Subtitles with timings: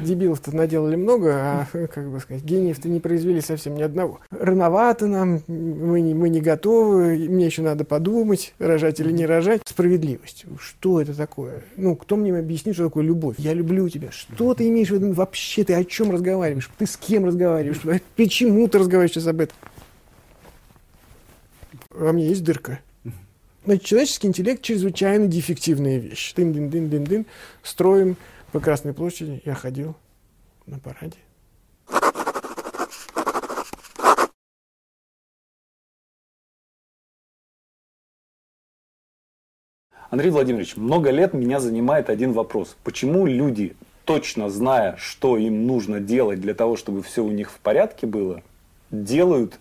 [0.00, 4.20] Дебилов-то наделали много, а, как бы сказать, гениев-то не произвели совсем ни одного.
[4.30, 9.62] Рановато нам, мы не, мы не готовы, мне еще надо подумать, рожать или не рожать.
[9.64, 10.44] Справедливость.
[10.58, 11.62] Что это такое?
[11.76, 13.36] Ну, кто мне объяснит, что такое любовь?
[13.38, 14.10] Я люблю тебя.
[14.10, 15.12] Что ты имеешь в виду?
[15.12, 16.70] Вообще ты о чем разговариваешь?
[16.78, 17.80] Ты с кем разговариваешь?
[18.16, 19.56] Почему ты разговариваешь сейчас об этом?
[21.90, 22.80] Во мне есть дырка.
[23.64, 26.32] Значит, человеческий интеллект чрезвычайно дефективная вещь.
[26.34, 27.26] Дын-дын-дын-дын-дын.
[27.62, 28.16] Строим
[28.52, 29.42] по Красной площади.
[29.44, 29.94] Я ходил
[30.66, 31.18] на параде.
[40.10, 42.76] Андрей Владимирович, много лет меня занимает один вопрос.
[42.82, 47.60] Почему люди, точно зная, что им нужно делать для того, чтобы все у них в
[47.60, 48.42] порядке было,
[48.90, 49.60] делают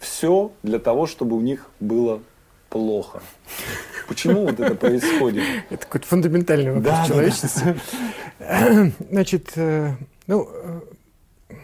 [0.00, 2.20] все для того, чтобы у них было
[2.74, 3.22] плохо.
[4.08, 5.44] Почему вот это происходит?
[5.70, 7.76] Это какой-то фундаментальный вопрос да, человечества.
[9.10, 9.94] Значит, э,
[10.26, 10.80] ну, э,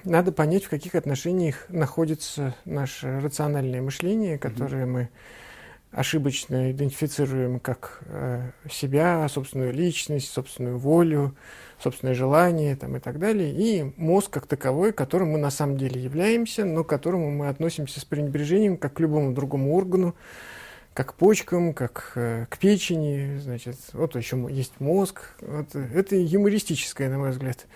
[0.05, 5.09] надо понять, в каких отношениях находится наше рациональное мышление, которое мы
[5.91, 11.35] ошибочно идентифицируем как э, себя, собственную личность, собственную волю,
[11.83, 16.01] собственное желание там, и так далее, и мозг как таковой, которым мы на самом деле
[16.01, 20.15] являемся, но к которому мы относимся с пренебрежением, как к любому другому органу,
[20.95, 25.35] как к почкам, как э, к печени, значит, вот еще есть мозг.
[25.41, 27.67] Вот, это юмористическое, на мой взгляд,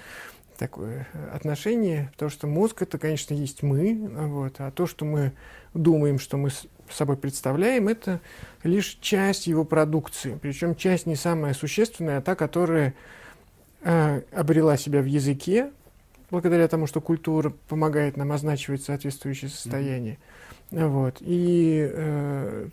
[0.58, 5.32] такое отношение, потому что мозг это, конечно, есть мы, вот, а то, что мы
[5.74, 6.50] думаем, что мы
[6.90, 8.20] собой представляем, это
[8.62, 12.94] лишь часть его продукции, причем часть не самая существенная, а та, которая
[13.82, 15.70] э, обрела себя в языке,
[16.30, 20.14] благодаря тому, что культура помогает нам означивать соответствующее состояние.
[20.14, 21.16] Mm-hmm вот.
[21.20, 22.68] И э,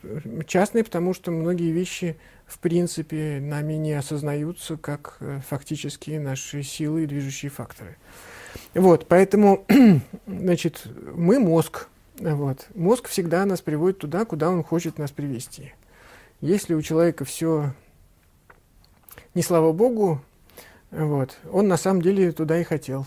[0.47, 7.03] частные, потому что многие вещи, в принципе, нами не осознаются как э, фактические наши силы
[7.03, 7.98] и движущие факторы.
[8.73, 9.66] Вот, поэтому,
[10.28, 11.88] значит, мы мозг.
[12.20, 12.67] Вот.
[12.75, 15.73] Мозг всегда нас приводит туда, куда он хочет нас привести.
[16.39, 17.73] Если у человека все
[19.33, 20.21] не слава богу,
[20.92, 23.05] вот, он на самом деле туда и хотел.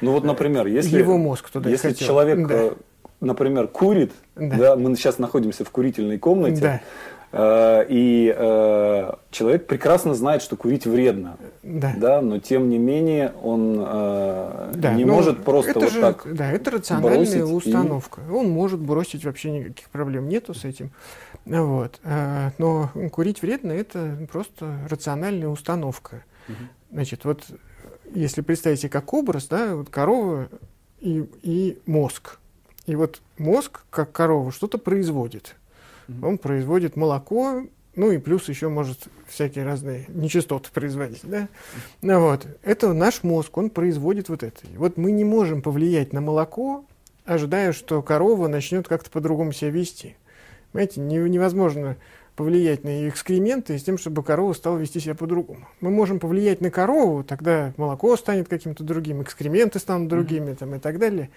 [0.00, 2.08] Ну вот, например, если, Его мозг туда если хотел.
[2.08, 2.74] человек да э,
[3.22, 4.56] например, курит, да.
[4.56, 7.80] да, мы сейчас находимся в курительной комнате, да.
[7.80, 11.94] э, и э, человек прекрасно знает, что курить вредно, да.
[11.96, 16.26] Да, но тем не менее он э, да, не может просто это вот же, так
[16.34, 18.20] Да, это рациональная установка.
[18.28, 18.30] И...
[18.32, 20.90] Он может бросить, вообще никаких проблем нету с этим.
[21.46, 22.00] Вот.
[22.02, 26.24] Э, но курить вредно– это просто рациональная установка.
[26.48, 26.56] Угу.
[26.92, 27.44] Значит, вот
[28.12, 30.48] если представить себе как образ, да, вот корова
[31.00, 32.38] и, и мозг–
[32.86, 35.56] и вот мозг, как корова, что-то производит.
[36.08, 36.26] Mm-hmm.
[36.26, 37.62] Он производит молоко,
[37.94, 41.20] ну и плюс еще может всякие разные нечистоты производить.
[41.22, 41.48] Да?
[42.00, 42.46] Ну, вот.
[42.62, 44.66] Это наш мозг, он производит вот это.
[44.72, 46.84] И вот мы не можем повлиять на молоко,
[47.24, 50.16] ожидая, что корова начнет как-то по-другому себя вести.
[50.72, 51.96] Понимаете, невозможно
[52.34, 55.68] повлиять на ее экскременты с тем, чтобы корова стала вести себя по-другому.
[55.80, 60.56] Мы можем повлиять на корову, тогда молоко станет каким-то другим, экскременты станут другими mm-hmm.
[60.56, 61.28] там, и так далее.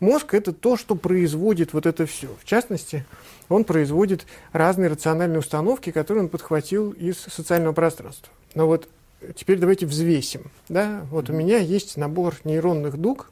[0.00, 2.28] Мозг– это то, что производит вот это все.
[2.40, 3.04] В частности,
[3.48, 8.32] он производит разные рациональные установки, которые он подхватил из социального пространства.
[8.54, 8.88] Но вот
[9.34, 10.50] теперь давайте взвесим.
[10.68, 11.04] Да?
[11.10, 13.30] Вот у меня есть набор нейронных дуг,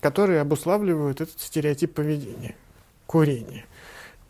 [0.00, 2.56] которые обуславливают этот стереотип поведения–
[3.06, 3.64] курение.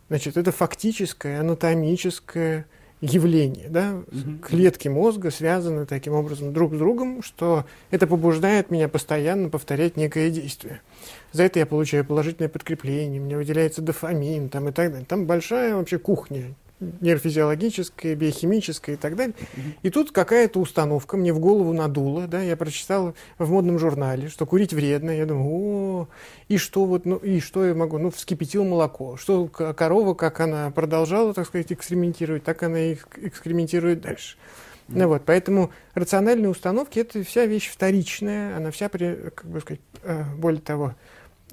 [0.09, 2.65] Значит, это фактическое, анатомическое
[3.01, 3.67] явление.
[3.69, 4.01] Да?
[4.07, 4.39] Угу.
[4.47, 10.29] Клетки мозга связаны таким образом друг с другом, что это побуждает меня постоянно повторять некое
[10.29, 10.81] действие.
[11.31, 15.05] За это я получаю положительное подкрепление, мне выделяется дофамин там, и так далее.
[15.07, 19.35] Там большая вообще кухня нейрофизиологическое, биохимическое и так далее.
[19.83, 24.45] И тут какая-то установка мне в голову надула, да, я прочитал в модном журнале, что
[24.45, 26.07] курить вредно, я думаю, о,
[26.47, 30.71] и что вот, ну, и что я могу, ну, вскипятил молоко, что корова, как она
[30.71, 34.37] продолжала, так сказать, экспериментировать, так она и экспериментирует дальше.
[34.91, 40.23] Ну вот, поэтому рациональные установки– это вся вещь вторичная, она вся, как бы сказать, э,
[40.35, 40.95] более того,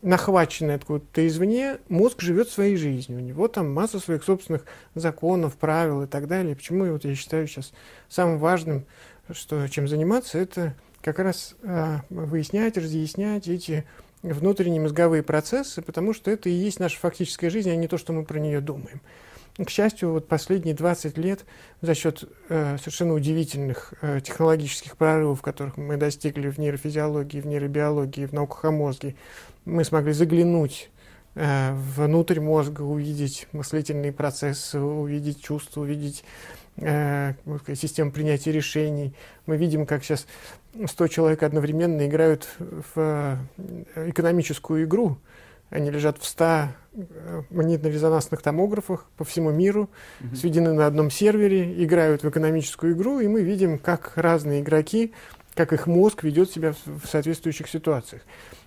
[0.06, 3.18] нахваченный откуда-то извне, мозг живет своей жизнью.
[3.18, 4.64] У него там масса своих собственных
[4.94, 6.54] законов, правил и так далее.
[6.54, 7.72] Почему вот я считаю сейчас
[8.08, 8.86] самым важным,
[9.32, 13.84] что, чем заниматься, это как раз а, выяснять, разъяснять эти
[14.22, 18.12] внутренние мозговые процессы, потому что это и есть наша фактическая жизнь, а не то, что
[18.12, 19.00] мы про нее думаем.
[19.58, 21.46] К счастью, вот последние 20 лет
[21.80, 28.26] за счет э, совершенно удивительных э, технологических прорывов, которых мы достигли в нейрофизиологии, в нейробиологии,
[28.26, 29.16] в науках о мозге,
[29.66, 30.90] мы смогли заглянуть
[31.34, 36.24] э, внутрь мозга, увидеть мыслительные процессы, увидеть чувства, увидеть
[36.76, 37.34] э,
[37.74, 39.14] система принятия решений.
[39.44, 40.26] Мы видим, как сейчас
[40.82, 43.36] 100 человек одновременно играют в э,
[44.08, 45.18] экономическую игру.
[45.68, 49.90] Они лежат в 100 э, магнитно-резонансных томографах по всему миру,
[50.20, 50.36] mm-hmm.
[50.36, 55.12] сведены на одном сервере, играют в экономическую игру, и мы видим, как разные игроки,
[55.54, 58.22] как их мозг ведет себя в соответствующих ситуациях.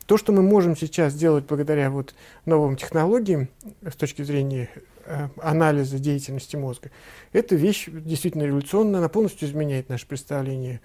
[0.10, 2.16] То, что мы можем сейчас сделать благодаря вот
[2.48, 3.48] новым технологиям
[3.88, 4.68] с точки зрения
[5.06, 6.90] э, анализа деятельности мозга,
[7.32, 10.82] это вещь действительно революционная, она полностью изменяет наше представление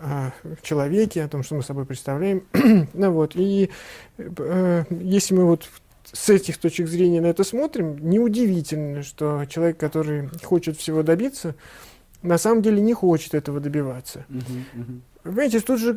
[0.00, 0.30] о
[0.62, 2.44] человеке, о том, что мы собой представляем.
[2.94, 3.70] ну, вот, и
[4.18, 5.68] э, если мы вот
[6.12, 11.56] с этих точек зрения на это смотрим, неудивительно, что человек, который хочет всего добиться,
[12.24, 14.24] на самом деле не хочет этого добиваться.
[14.28, 15.00] Uh-huh, uh-huh.
[15.22, 15.96] Понимаете, тут же,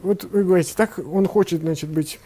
[0.00, 2.20] вот вы говорите, так он хочет, значит, быть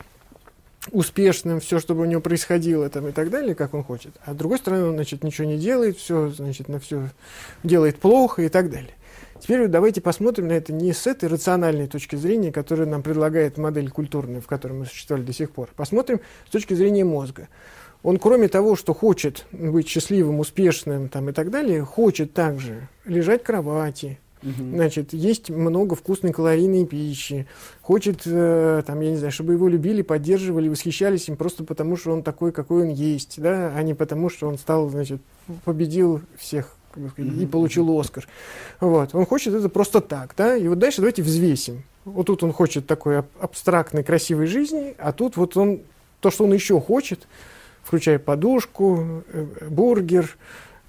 [0.93, 4.12] успешным, все, чтобы у него происходило там и так далее, как он хочет.
[4.25, 7.11] А с другой стороны, он, значит, ничего не делает, все, значит, на все
[7.62, 8.94] делает плохо и так далее.
[9.41, 13.56] Теперь вот давайте посмотрим на это не с этой рациональной точки зрения, которую нам предлагает
[13.56, 15.71] модель культурная, в которой мы существовали до сих пор.
[15.77, 17.49] Посмотрим с точки зрения мозга.
[18.02, 23.43] Он, кроме того, что хочет быть счастливым, успешным там, и так далее, хочет также лежать
[23.43, 24.75] в кровати, Угу.
[24.75, 27.47] Значит, есть много вкусной калорийной пищи.
[27.82, 32.12] Хочет, э, там, я не знаю, чтобы его любили, поддерживали, восхищались им просто потому, что
[32.12, 35.20] он такой, какой он есть, да, а не потому, что он стал, значит,
[35.64, 36.75] победил всех
[37.17, 38.26] и получил Оскар.
[38.81, 39.14] Вот.
[39.14, 41.82] Он хочет это просто так, да, и вот дальше давайте взвесим.
[42.05, 45.81] Вот тут он хочет такой абстрактной, красивой жизни, а тут вот он,
[46.20, 47.29] то, что он еще хочет,
[47.90, 50.37] включая подушку, э, бургер,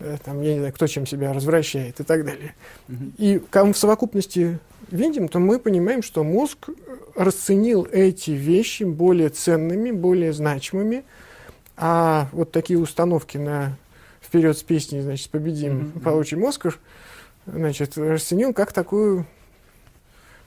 [0.01, 2.55] Э, там, я не знаю, кто чем себя развращает и так далее.
[2.87, 3.11] Mm-hmm.
[3.17, 4.59] И когда мы в совокупности
[4.89, 6.69] видим, то мы понимаем, что мозг
[7.15, 11.03] расценил эти вещи более ценными, более значимыми,
[11.77, 13.77] а вот такие установки на
[14.21, 16.01] вперед с песней, значит, победим, mm-hmm.
[16.01, 16.79] получим Оскар,
[17.45, 19.25] значит, расценил как такую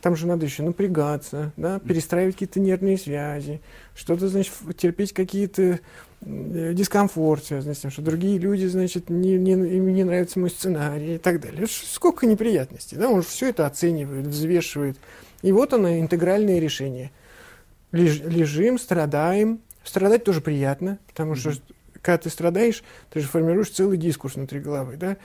[0.01, 3.63] там же надо еще напрягаться, да, перестраивать какие-то нервные связи,
[3.95, 5.79] что-то, значит, терпеть какие-то Э,
[6.25, 11.17] дискомфорт, связанный с тем, что другие люди, значит, не, не, им не нравится мой сценарий
[11.17, 11.67] и так далее.
[11.69, 14.97] Сколько неприятностей, да, он все это оценивает, взвешивает.
[15.43, 17.11] И вот оно, интегральное решение.
[17.93, 19.61] Леж, лежим, страдаем.
[19.85, 21.53] Страдать тоже приятно, потому что,
[22.01, 25.19] когда ты страдаешь, ты же формируешь целый дискурс внутри головы, да,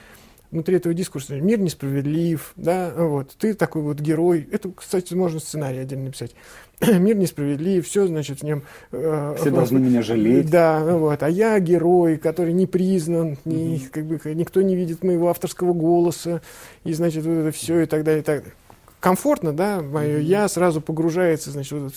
[0.50, 5.78] внутри этого дискурса мир несправедлив, да, вот, ты такой вот герой, это, кстати, можно сценарий
[5.78, 6.34] отдельно написать,
[6.80, 8.62] мир несправедлив, все, значит, в нем...
[8.90, 10.50] Э, все должны меня жалеть.
[10.50, 15.04] Да, вот, а я герой, который не признан, не, mm как бы, никто не видит
[15.04, 16.42] моего авторского голоса,
[16.84, 18.54] и, значит, вот это все и так далее, и так далее.
[18.98, 21.94] Комфортно, да, мое mm я сразу погружается, значит, вот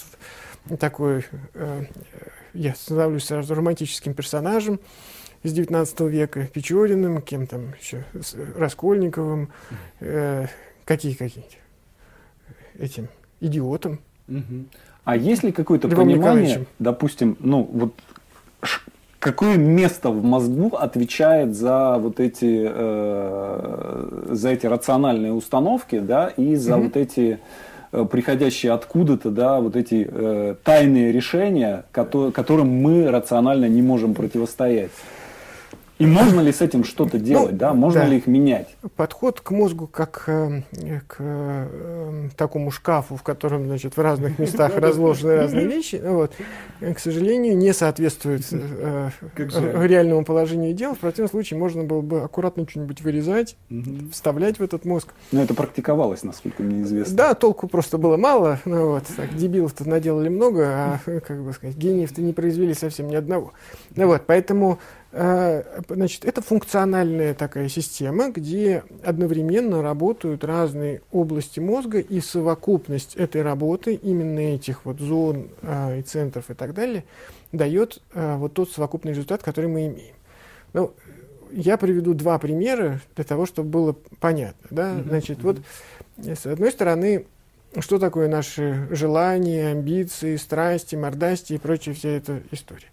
[0.79, 1.85] такой, э,
[2.53, 4.79] я становлюсь сразу романтическим персонажем,
[5.43, 8.05] из 19 века Печориным, кем там еще,
[8.57, 9.49] Раскольниковым,
[9.99, 10.47] э,
[10.85, 11.45] какие-какие
[12.79, 13.07] этим
[13.39, 13.99] идиотом.
[15.03, 17.93] А есть ли какое-то понимание, допустим, ну вот
[19.19, 26.55] какое место в мозгу отвечает за вот эти э, за эти рациональные установки, да, и
[26.55, 26.83] за угу.
[26.85, 27.39] вот эти
[27.91, 34.13] э, приходящие откуда-то, да, вот эти э, тайные решения, которые, которым мы рационально не можем
[34.13, 34.91] противостоять.
[35.99, 37.73] И можно ли с этим что-то ну, делать, ну, да?
[37.73, 38.07] Можно да.
[38.07, 38.75] ли их менять?
[38.95, 40.61] Подход к мозгу как э,
[41.07, 46.33] к э, такому шкафу, в котором, значит, в разных местах разложены разные вещи, вот,
[46.79, 50.95] к сожалению, не соответствует э, реальному положению дел.
[50.95, 53.55] В противном случае можно было бы аккуратно что-нибудь вырезать,
[54.11, 55.09] вставлять в этот мозг.
[55.31, 57.15] Но это практиковалось, насколько мне известно.
[57.15, 58.59] Да, толку просто было мало.
[58.65, 63.15] Ну, вот, так, дебилов-то наделали много, а, как бы сказать, гениев-то не произвели совсем ни
[63.15, 63.53] одного.
[63.95, 64.79] Ну, вот, поэтому
[65.15, 73.93] значит, это функциональная такая система, где одновременно работают разные области мозга, и совокупность этой работы,
[73.93, 77.03] именно этих вот зон а, и центров и так далее,
[77.51, 80.15] дает а, вот тот совокупный результат, который мы имеем.
[80.73, 80.93] Ну,
[81.51, 84.67] я приведу два примера для того, чтобы было понятно.
[84.71, 84.99] Да?
[85.07, 85.59] Значит, вот
[86.17, 87.25] с одной стороны,
[87.77, 92.87] что такое наши желания, амбиции, страсти, мордасти и прочая вся эта история.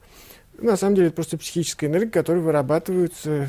[0.61, 3.49] На самом деле это просто психическая энергия, которая вырабатывается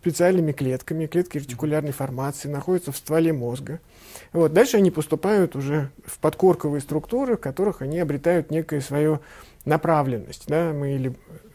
[0.00, 3.80] специальными клетками, клетки ретикулярной формации, находятся в стволе мозга.
[4.32, 4.52] Вот.
[4.52, 9.20] Дальше они поступают уже в подкорковые структуры, в которых они обретают некое свое
[9.64, 10.44] направленность.
[10.46, 10.72] Да?
[10.72, 11.14] Мы или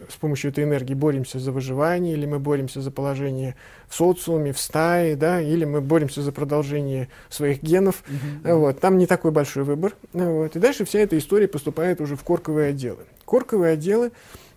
[0.09, 3.55] с помощью этой энергии боремся за выживание, или мы боремся за положение
[3.87, 5.41] в социуме, в стае, да?
[5.41, 8.03] или мы боремся за продолжение своих генов.
[8.07, 8.55] Mm-hmm.
[8.55, 8.79] Вот.
[8.79, 9.93] Там не такой большой выбор.
[10.13, 10.55] Вот.
[10.55, 13.05] И дальше вся эта история поступает уже в корковые отделы.
[13.25, 14.11] Корковые отделы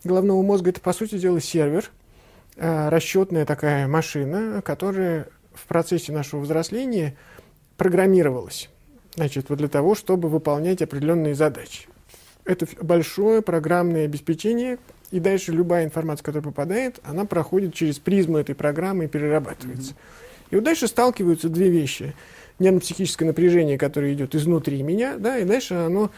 [0.08, 1.90] головного мозга это, по сути дела, сервер,
[2.56, 7.16] э, расчетная такая машина, которая в процессе нашего взросления
[7.76, 8.70] программировалось.
[9.14, 11.88] Значит, вот для того, чтобы выполнять определенные задачи.
[12.44, 14.78] Это большое программное обеспечение,
[15.10, 19.92] и дальше любая информация, которая попадает, она проходит через призму этой программы и перерабатывается.
[19.92, 20.48] Mm-hmm.
[20.50, 22.14] И вот дальше сталкиваются две вещи.
[22.58, 26.10] Нервно-психическое напряжение, которое идет изнутри меня, да, и дальше оно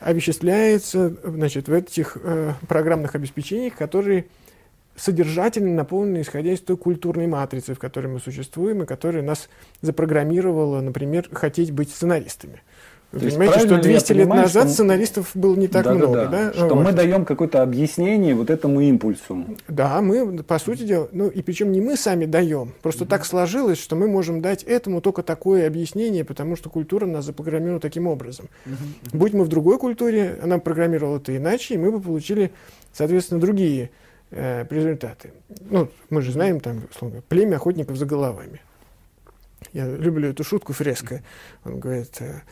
[0.00, 4.26] овеществляется значит, в этих э, программных обеспечениях, которые
[4.96, 9.48] содержательно наполнены, исходя из той культурной матрицы, в которой мы существуем, и которая нас
[9.80, 12.62] запрограммировала, например, хотеть быть сценаристами.
[13.10, 14.72] Вы То понимаете, что 200 лет понимаю, назад что...
[14.74, 16.28] сценаристов было не так да, много, да?
[16.28, 16.52] да?
[16.52, 16.84] Что вот.
[16.84, 19.46] мы даем какое-то объяснение вот этому импульсу.
[19.66, 23.10] Да, мы, по сути дела, ну и причем не мы сами даем, просто угу.
[23.10, 27.80] так сложилось, что мы можем дать этому только такое объяснение, потому что культура нас запрограммировала
[27.80, 28.50] таким образом.
[28.66, 29.18] Угу.
[29.18, 32.52] Будь мы в другой культуре, она программировала это иначе, и мы бы получили,
[32.92, 33.88] соответственно, другие
[34.30, 35.32] э, результаты.
[35.70, 38.60] Ну, мы же знаем, там, условно, племя охотников за головами.
[39.72, 41.22] Я люблю эту шутку фреска.
[41.64, 42.42] Он говорит, э,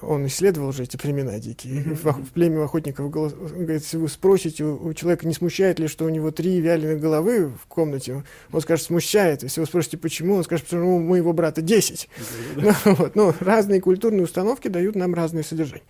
[0.00, 1.82] он исследовал же эти племена дикие.
[1.82, 2.24] Mm-hmm.
[2.24, 6.08] В, племя охотников, говорит, если вы спросите у, у человека, не смущает ли, что у
[6.08, 9.42] него три вяленых головы в комнате, он скажет, смущает.
[9.42, 12.08] Если вы спросите, почему, он скажет, потому что у моего брата десять.
[12.56, 12.74] Mm-hmm.
[12.86, 15.82] Ну, вот, ну, разные культурные установки дают нам разные содержания.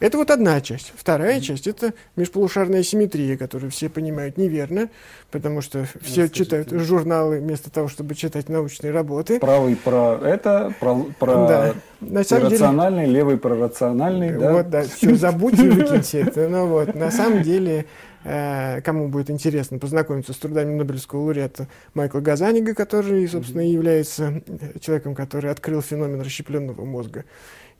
[0.00, 0.92] Это вот одна часть.
[0.96, 1.40] Вторая mm-hmm.
[1.40, 4.90] часть– это межполушарная симметрия, которую все понимают неверно,
[5.30, 9.40] потому что все ну, читают журналы вместо того, чтобы читать научные работы.
[9.40, 11.74] Правый про это, про, про да.
[12.00, 14.38] На самом рациональный, деле, левый про рациональный.
[14.38, 14.52] Да?
[14.52, 16.48] Вот, да, все, забудьте, выкиньте это.
[16.48, 17.86] Ну вот, на самом деле,
[18.22, 24.42] э, кому будет интересно познакомиться с трудами Нобелевского лауреата Майкла Газанига, который, собственно, является
[24.80, 27.24] человеком, который открыл феномен расщепленного мозга.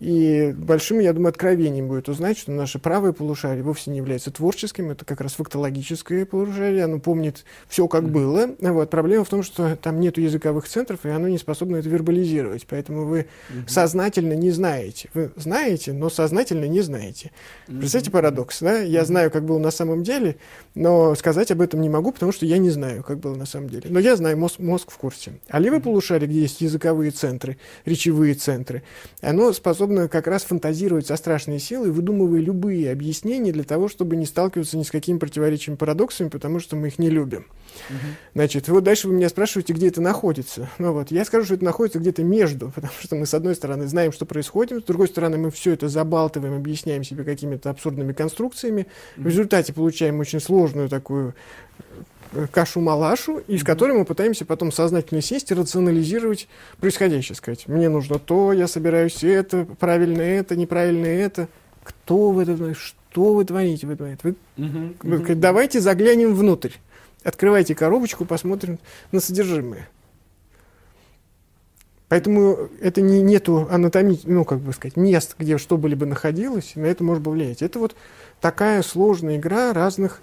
[0.00, 4.90] И большим, я думаю, откровением будет узнать, что наше правое полушарие вовсе не является творческим,
[4.90, 8.54] это как раз фактологическое полушарие, оно помнит все, как было.
[8.60, 8.90] Вот.
[8.90, 12.66] Проблема в том, что там нет языковых центров, и оно не способно это вербализировать.
[12.68, 13.68] Поэтому вы mm-hmm.
[13.68, 15.10] сознательно не знаете.
[15.14, 17.32] Вы знаете, но сознательно не знаете.
[17.66, 17.78] Mm-hmm.
[17.80, 18.78] Представьте парадокс, да?
[18.78, 20.36] Я знаю, как было на самом деле,
[20.76, 23.68] но сказать об этом не могу, потому что я не знаю, как было на самом
[23.68, 23.86] деле.
[23.90, 25.32] Но я знаю, мозг, мозг в курсе.
[25.48, 28.84] А левое полушарие, где есть языковые центры, речевые центры,
[29.22, 34.16] оно способно способна как раз фантазировать со страшной силой, выдумывая любые объяснения для того, чтобы
[34.16, 37.46] не сталкиваться ни с какими противоречиями, парадоксами, потому что мы их не любим.
[37.88, 37.96] Угу.
[38.34, 40.68] Значит, вот дальше вы меня спрашиваете, где это находится.
[40.78, 43.86] Ну вот, я скажу, что это находится где-то между, потому что мы, с одной стороны,
[43.86, 48.86] знаем, что происходит, с другой стороны, мы все это забалтываем, объясняем себе какими-то абсурдными конструкциями.
[49.16, 51.34] В результате получаем очень сложную такую
[52.52, 56.48] кашу-малашу, из которой мы пытаемся потом сознательно сесть и рационализировать
[56.80, 61.48] происходящее, сказать, мне нужно то, я собираюсь это, правильно это, неправильно это.
[61.82, 63.86] Кто вы это Что вы творите?
[63.86, 64.20] Вы творите?
[64.22, 65.34] Вы, uh-huh, uh-huh.
[65.36, 66.72] Давайте заглянем внутрь.
[67.24, 68.78] Открывайте коробочку, посмотрим
[69.10, 69.88] на содержимое.
[72.08, 76.72] Поэтому это не, нету анатомии, ну, как бы сказать, мест, где что бы либо находилось,
[76.74, 77.60] и на это может повлиять.
[77.60, 77.94] Это вот
[78.40, 80.20] такая сложная игра разных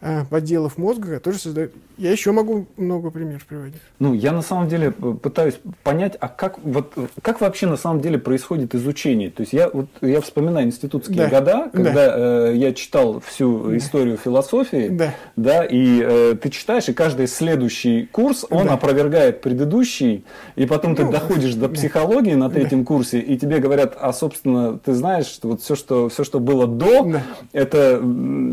[0.00, 1.72] отделов мозга, которые создают...
[1.96, 3.80] Я еще могу много примеров приводить.
[3.98, 8.18] Ну, я на самом деле пытаюсь понять, а как, вот, как вообще на самом деле
[8.18, 9.30] происходит изучение?
[9.30, 11.28] То есть я, вот, я вспоминаю институтские да.
[11.28, 12.48] года, когда да.
[12.50, 13.76] э, я читал всю да.
[13.76, 18.74] историю философии, да, да и э, ты читаешь, и каждый следующий курс, он да.
[18.74, 20.24] опровергает предыдущий,
[20.56, 22.86] и потом ну, ты доходишь до психологии на третьем да.
[22.86, 26.66] курсе, и тебе говорят, а, собственно, ты знаешь, что вот все, что, все, что было
[26.66, 27.22] до, да.
[27.52, 28.02] это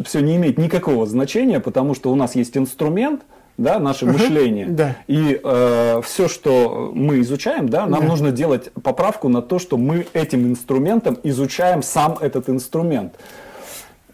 [0.05, 3.21] все не имеет никакого значения, мышления, потому что у нас есть инструмент,
[3.57, 4.13] да, наше uh-huh.
[4.13, 4.67] мышление.
[4.67, 4.95] Да.
[5.07, 8.07] И э, все, что мы изучаем, да, нам да.
[8.07, 13.13] нужно делать поправку на то, что мы этим инструментом изучаем сам этот инструмент.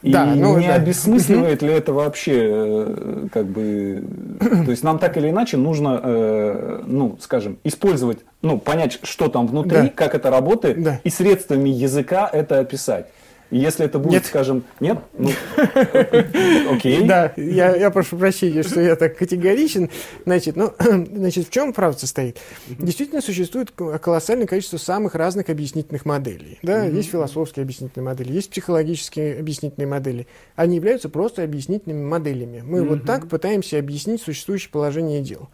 [0.04, 0.76] И да, ну, не да.
[0.76, 4.04] обесмысливает ли это вообще, э, как бы,
[4.40, 9.48] то есть нам так или иначе нужно, э, ну, скажем, использовать, ну, понять, что там
[9.48, 9.90] внутри, да.
[9.90, 11.00] как это работает, да.
[11.04, 13.08] и средствами языка это описать.
[13.50, 14.26] Если это будет, нет.
[14.26, 15.30] скажем, нет, ну,
[16.72, 17.06] окей.
[17.06, 19.90] Да, я, я прошу прощения, что я так категоричен.
[20.26, 22.38] Значит, ну, значит, в чем правда состоит?
[22.68, 26.60] Действительно существует колоссальное количество самых разных объяснительных моделей.
[26.62, 30.28] Да, есть философские объяснительные модели, есть психологические объяснительные модели.
[30.56, 32.62] Они являются просто объяснительными моделями.
[32.66, 35.50] Мы вот так пытаемся объяснить существующее положение дел.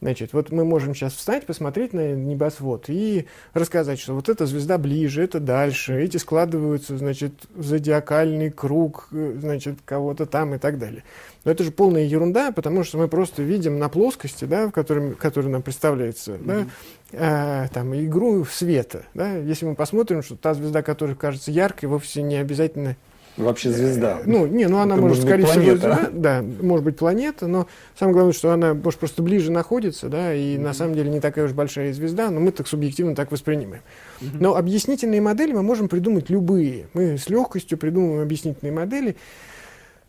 [0.00, 4.78] Значит, вот мы можем сейчас встать, посмотреть на небосвод и рассказать, что вот эта звезда
[4.78, 10.78] ближе, это дальше, эти складываются, значит, в зодиакальный круг, э, значит, кого-то там и так
[10.78, 11.04] далее.
[11.44, 15.14] Но это же полная ерунда, потому что мы просто видим на плоскости, да, в которой,
[15.14, 16.66] которая нам представляется, mm-hmm.
[17.12, 19.04] да, э, там, игру света.
[19.12, 19.36] Да?
[19.36, 22.96] Если мы посмотрим, что та звезда, которая кажется яркой, вовсе не обязательно
[23.44, 24.20] Вообще звезда.
[24.24, 27.66] Ну, не, ну она Это может, может скорее всего, звезда, да, может быть планета, но
[27.98, 31.46] самое главное, что она, может, просто ближе находится, да, и на самом деле не такая
[31.46, 33.82] уж большая звезда, но мы так субъективно так воспринимаем.
[34.20, 36.86] Но объяснительные модели мы можем придумать любые.
[36.94, 39.16] Мы с легкостью придумываем объяснительные модели,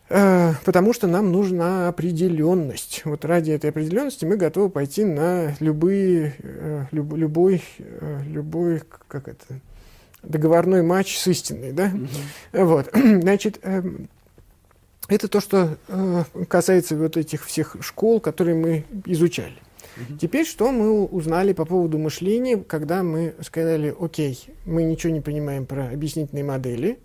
[0.10, 3.02] э, потому что нам нужна определенность.
[3.06, 9.28] Вот ради этой определенности мы готовы пойти на любые, э, люб- любой, э, любой, как
[9.28, 9.46] это,
[10.24, 11.92] договорной матч с истиной, да?
[12.54, 14.08] Вот, значит, эм,
[15.08, 19.56] это то, что э, касается вот этих всех школ, которые мы изучали.
[20.20, 25.66] Теперь что мы узнали по поводу мышления, когда мы сказали, окей, мы ничего не понимаем
[25.66, 26.98] про объяснительные модели,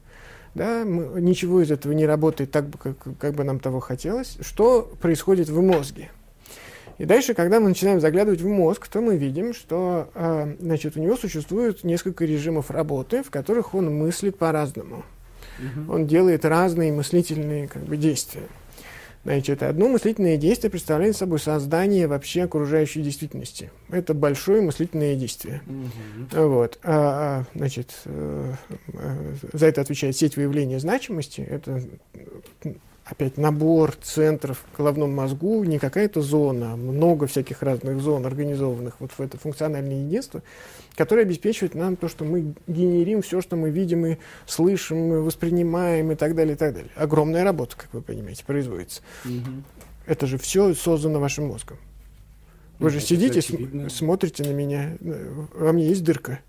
[0.54, 4.38] да, мы- ничего из этого не работает так, как, как бы нам того хотелось.
[4.40, 6.11] Что происходит в мозге?
[6.98, 11.00] И дальше, когда мы начинаем заглядывать в мозг, то мы видим, что э, значит, у
[11.00, 15.04] него существует несколько режимов работы, в которых он мыслит по-разному.
[15.88, 18.42] Он делает разные мыслительные как бы, действия.
[19.24, 23.72] Значит, одно мыслительное действие представляет собой создание вообще окружающей действительности.
[23.88, 25.62] Это большое мыслительное действие.
[26.30, 26.78] Вот.
[26.84, 28.52] А, а, значит, э,
[28.92, 31.40] э, за это отвечает сеть выявления значимости.
[31.40, 31.82] Это
[33.06, 38.96] опять набор центров в головном мозгу, не какая-то зона, а много всяких разных зон, организованных
[38.98, 40.42] вот в это функциональное единство,
[40.96, 46.10] которое обеспечивает нам то, что мы генерим все, что мы видим и слышим, и воспринимаем
[46.10, 46.90] и так далее, и так далее.
[46.96, 49.02] Огромная работа, как вы понимаете, производится.
[50.04, 51.78] Это же все создано вашим мозгом.
[52.78, 54.96] Вы Ну, же сидите, см- смотрите на меня.
[55.54, 56.40] Во мне есть дырка.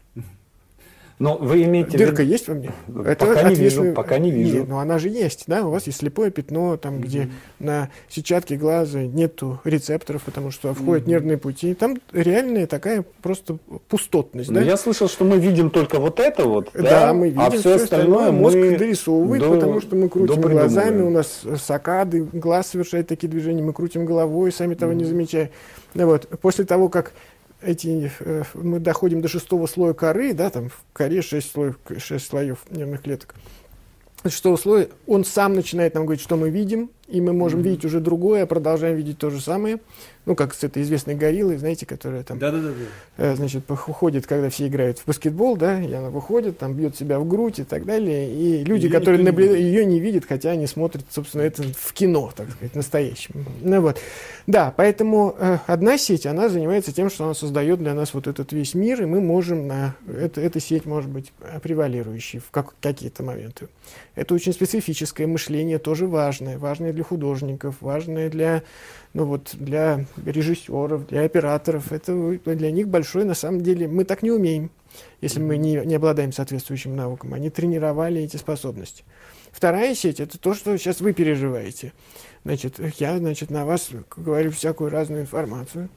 [1.20, 2.72] Но вы имеете Дырка виду- есть во мне?
[2.94, 4.58] Пока не вижу, пока не вижу.
[4.60, 5.66] Нет, но она же есть, да?
[5.66, 11.08] У вас есть слепое пятно, там, где на сетчатке глаза нету рецепторов, потому что входят
[11.08, 11.74] нервные пути.
[11.74, 13.58] Там реальная такая просто
[13.88, 14.66] пустотность, Но да?
[14.66, 17.76] я слышал, что мы видим только вот это вот, Да, да, мы видим а все
[17.76, 20.68] остальное мы мозг дорисовывает, до- потому что мы крутим допридумываем.
[20.70, 25.50] глазами, у нас сакады, глаз совершает такие движения, мы крутим головой, сами того не замечая.
[25.96, 26.28] Ну вот.
[26.42, 27.14] После того, как
[27.62, 32.28] эти, э, мы доходим до шестого слоя коры, да, там в коре шесть слоев, шесть
[32.28, 33.36] слоев нервных клеток,
[34.26, 38.00] шестого слоя он сам начинает нам говорить, что мы видим, и мы можем видеть уже
[38.00, 39.80] другое, а продолжаем видеть то же самое.
[40.26, 42.74] Ну, как с этой известной гориллой, знаете, которая там Да-да-да.
[43.16, 47.18] э, значит, уходит, когда все играют в баскетбол, да, и она выходит, там бьет себя
[47.18, 50.68] в грудь и так далее, и люди, Её которые наблюдают, ее не видят, хотя они
[50.68, 53.46] смотрят, собственно, это в кино, так сказать, настоящем.
[53.62, 54.00] Ну вот,
[54.48, 58.52] да, поэтому э, одна сеть, она занимается тем, что она создает для нас вот этот
[58.52, 62.76] весь мир, и мы можем на это, эта сеть может быть э, превалирующей в как-
[62.82, 63.70] какие-то моменты.
[64.16, 68.64] Это очень специфическое мышление, тоже важное, важное для художников, важное для
[69.14, 74.22] ну вот для режиссеров, для операторов, это для них большой, на самом деле, мы так
[74.22, 74.70] не умеем,
[75.22, 77.34] если мы не, не обладаем соответствующим навыком.
[77.34, 79.04] Они тренировали эти способности.
[79.52, 81.94] Вторая сеть– это то, что сейчас вы переживаете.
[82.44, 85.90] Значит, я, значит, на вас говорю всякую разную информацию.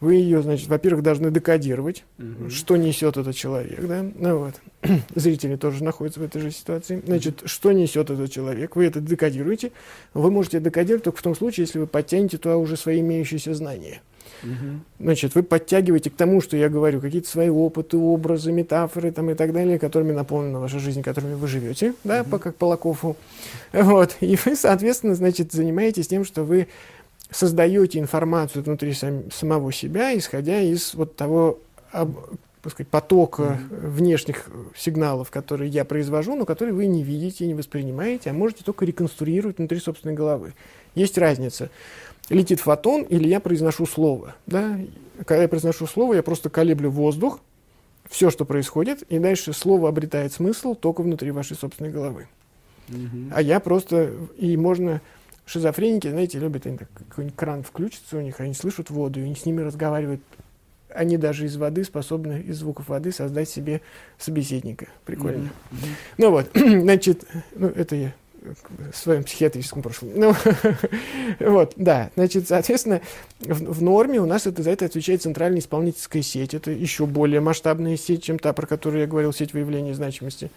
[0.00, 2.04] Вы ее, значит, во-первых, должны декодировать,
[2.48, 4.54] что несет этот человек, да, ну вот.
[5.14, 7.02] Зрители тоже находятся в этой же ситуации.
[7.04, 9.72] Значит, что несет этот человек, вы это декодируете.
[10.14, 14.00] Вы можете декодировать только в том случае, если вы подтянете туда уже свои имеющиеся знания.
[14.98, 19.34] Значит, вы подтягиваете к тому, что я говорю, какие-то свои опыты, образы, метафоры там, и
[19.34, 23.16] так далее, которыми наполнена ваша жизнь, которыми вы живете, да, по, как по Лакофу.
[23.72, 24.16] Вот.
[24.20, 26.68] И вы, соответственно, значит, занимаетесь тем, что вы
[27.30, 31.58] создаете информацию внутри сам- самого себя, исходя из вот того
[31.92, 32.16] об-
[32.68, 38.30] сказать, потока внешних э, сигналов, которые я произвожу, но которые вы не видите, не воспринимаете,
[38.30, 40.52] а можете только реконструировать внутри собственной головы.
[40.94, 41.70] Есть разница.
[42.28, 44.34] Летит фотон или я произношу слово.
[44.46, 44.78] Да?
[45.24, 47.40] Когда я произношу слово, я просто колеблю воздух,
[48.08, 52.26] все, что происходит, и дальше слово обретает смысл только внутри вашей собственной головы.
[53.32, 54.12] А я просто...
[54.36, 55.00] И можно...
[55.50, 59.34] Шизофреники, знаете, любят, они так, какой-нибудь кран включится у них, они слышат воду, и они
[59.34, 60.20] с ними разговаривают.
[60.90, 63.80] Они даже из воды способны, из звуков воды, создать себе
[64.16, 64.86] собеседника.
[65.04, 65.50] Прикольно.
[66.18, 67.24] Ну вот, значит,
[67.56, 68.12] ну это я
[68.92, 70.10] в своем психиатрическом прошлом.
[70.14, 70.34] Ну,
[71.40, 72.10] вот, да.
[72.14, 73.00] Значит, соответственно,
[73.40, 76.54] в, в норме у нас это, за это отвечает центральная исполнительская сеть.
[76.54, 80.50] Это еще более масштабная сеть, чем та, про которую я говорил, сеть выявления значимости.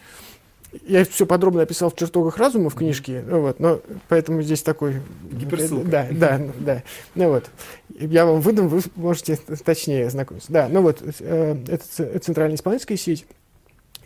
[0.85, 5.01] Я все подробно описал в чертогах разума в книжке, ну вот, но поэтому здесь такой...
[5.31, 5.87] Гиперссылка.
[5.87, 6.83] Да, да, ну, да.
[7.15, 7.45] Ну вот,
[7.89, 10.51] я вам выдам, вы можете точнее ознакомиться.
[10.51, 13.25] Да, ну вот, э, это ц- центральная исполнительская сеть.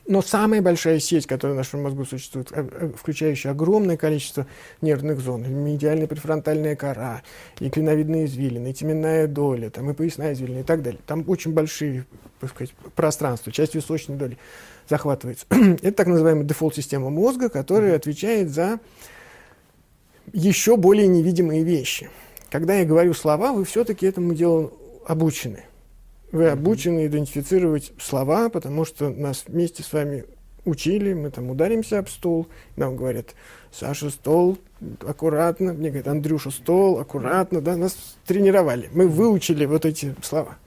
[0.08, 4.48] Но самая большая сеть, которая в нашем мозгу существует, э, э, включающая огромное количество
[4.82, 7.24] нервных зон, медиальная префронтальная кора,
[7.60, 11.02] и клиновидные извилины, и теменная доля, там, и поясная извилина и так далее.
[11.06, 12.06] Там очень большие
[12.39, 14.38] так сказать, пространства, часть височной доли
[14.88, 15.46] захватывается.
[15.50, 18.80] Это так называемая дефолт-система мозга, которая отвечает за
[20.32, 22.10] еще более невидимые вещи.
[22.50, 24.74] Когда я говорю слова, вы все-таки этому делу
[25.06, 25.63] обучены.
[26.32, 30.26] Вы обучены идентифицировать слова, потому что нас вместе с вами
[30.66, 33.34] учили, мы там ударимся об стол, нам говорят,
[33.72, 34.58] Саша, стол,
[35.06, 40.58] аккуратно, мне говорят, Андрюша, стол, аккуратно, да, нас тренировали, мы выучили вот эти слова.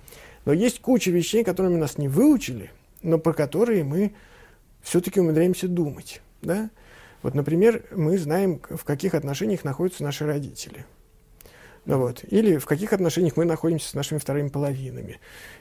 [0.46, 2.70] Но есть куча вещей, которыми нас не выучили,
[3.02, 4.14] но про которые мы
[4.80, 6.70] все-таки умудряемся думать, да.
[7.22, 10.86] Вот, например, мы знаем, в каких отношениях находятся наши родители–
[11.86, 12.24] вот.
[12.28, 15.18] Или в каких отношениях мы находимся с нашими вторыми половинами.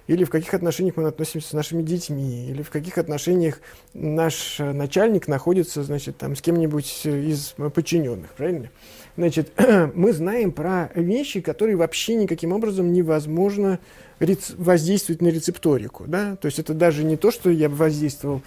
[0.08, 2.49] Или в каких отношениях мы относимся с нашими детьми.
[2.49, 3.62] Или в каких отношениях
[3.93, 8.32] наш начальник находится, значит, там, с кем-нибудь из подчиненных.
[8.34, 8.69] Правильно?
[9.15, 9.51] Значит,
[9.93, 13.79] мы знаем про вещи, которые вообще никаким образом невозможно
[14.19, 16.03] воздействовать на рецепторику.
[16.08, 16.36] Да?
[16.36, 18.41] То есть это даже не то, что я воздействовал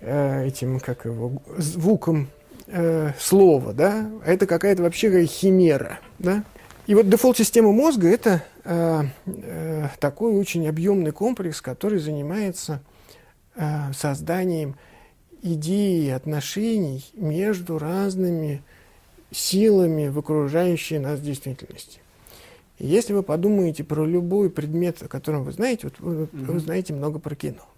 [0.00, 2.28] э, этим, как его, звуком
[2.66, 6.44] э, слова, да, а это какая-то вообще химера, да.
[6.90, 12.82] И вот дефолт-система мозга– это э, э, такой очень объемный комплекс, который занимается
[13.54, 14.74] э, созданием
[15.40, 18.64] идеи и отношений между разными
[19.30, 22.00] силами в окружающей нас действительности.
[22.80, 26.44] И если вы подумаете про любой предмет, о котором вы знаете, вот вы, mm-hmm.
[26.46, 27.68] вы знаете много про кино,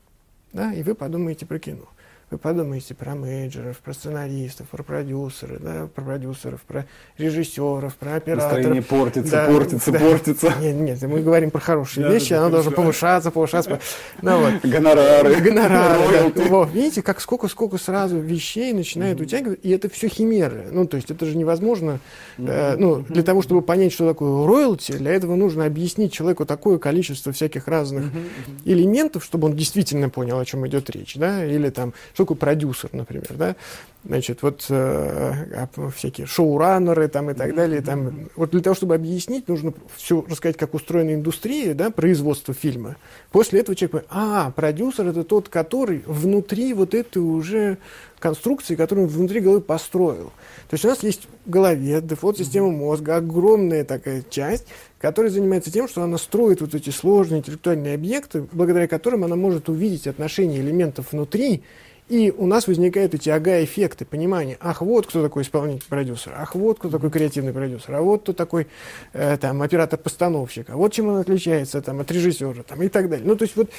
[0.54, 1.84] да, и вы подумаете про кино–
[2.32, 6.86] вы подумайте про менеджеров, про сценаристов, про продюсеров, да, про продюсеров, про
[7.18, 8.52] режиссеров, про операторов.
[8.52, 9.98] Настроение портится, да, портится, да.
[9.98, 10.54] портится.
[10.60, 13.80] Нет, нет, мы говорим про хорошие да, вещи, да, оно должно повышаться, повышаться.
[14.22, 14.64] Ну, вот.
[14.64, 15.34] Гонорары.
[15.42, 16.42] Гонорары, да.
[16.44, 19.24] Вот, видите, как сколько-сколько сразу вещей начинает mm-hmm.
[19.24, 20.68] утягивать, и это все химеры.
[20.72, 22.00] Ну, то есть это же невозможно,
[22.38, 22.48] mm-hmm.
[22.48, 26.78] э, ну, для того, чтобы понять, что такое роялти, для этого нужно объяснить человеку такое
[26.78, 28.62] количество всяких разных mm-hmm.
[28.64, 32.90] элементов, чтобы он действительно понял, о чем идет речь, да, или там, что такое продюсер,
[32.92, 33.56] например, да,
[34.04, 39.48] значит, вот э, всякие шоураннеры там и так далее, там, вот для того, чтобы объяснить,
[39.48, 42.96] нужно все рассказать, как устроена индустрия, да, производство фильма.
[43.30, 47.78] После этого человек говорит, а, продюсер это тот, который внутри вот этой уже
[48.18, 50.32] конструкции, которую он внутри головы построил.
[50.70, 54.66] То есть у нас есть в голове дефолт-система мозга, огромная такая часть,
[55.00, 59.68] которая занимается тем, что она строит вот эти сложные интеллектуальные объекты, благодаря которым она может
[59.68, 61.62] увидеть отношения элементов внутри
[62.08, 66.78] и у нас возникают эти ага-эффекты, понимание, ах, вот кто такой исполнитель продюсер, ах, вот
[66.78, 68.66] кто такой креативный продюсер, а вот кто такой
[69.12, 73.26] э, там, оператор-постановщик, а вот чем он отличается там, от режиссера там, и так далее.
[73.26, 73.70] Ну, то есть вот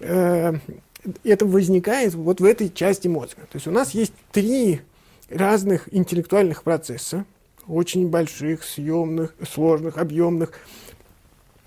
[0.00, 0.54] э,
[1.24, 3.42] это возникает вот в этой части мозга.
[3.42, 4.82] То есть у нас есть три
[5.28, 7.24] разных интеллектуальных процесса,
[7.66, 10.52] очень больших, съемных, сложных, объемных,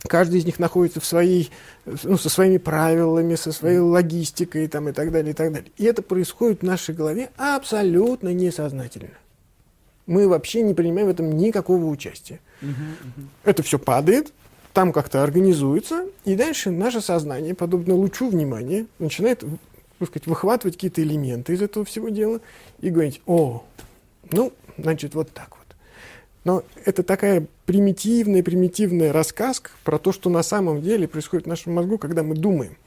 [0.08, 1.52] Каждый из них находится в своей,
[2.04, 5.72] ну, со своими правилами, со своей логистикой там, и так далее, и так далее.
[5.78, 9.10] И это происходит в нашей голове абсолютно несознательно.
[10.08, 12.40] Мы вообще не принимаем в этом никакого участия.
[13.44, 14.34] Это все падает,
[14.74, 19.44] там как-то организуется, и дальше наше сознание, подобно лучу внимания, начинает
[20.00, 22.40] так сказать, выхватывать какие-то элементы из этого всего дела
[22.80, 23.64] и говорить, о,
[24.32, 25.59] ну, значит, вот так вот.
[26.44, 31.74] Но это такая примитивная, примитивная рассказка про то, что на самом деле происходит в нашем
[31.74, 32.78] мозгу, когда мы думаем.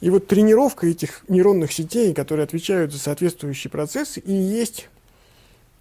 [0.00, 4.88] И вот тренировка этих нейронных сетей, которые отвечают за соответствующие процессы, и есть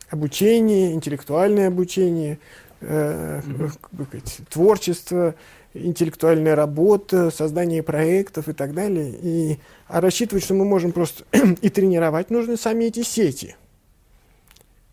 [0.09, 2.39] обучение, интеллектуальное обучение,
[2.81, 4.47] э, mm-hmm.
[4.49, 5.35] творчество,
[5.73, 9.13] интеллектуальная работа, создание проектов и так далее.
[9.21, 11.25] И, а рассчитывать, что мы можем просто
[11.61, 13.55] и тренировать нужны сами эти сети–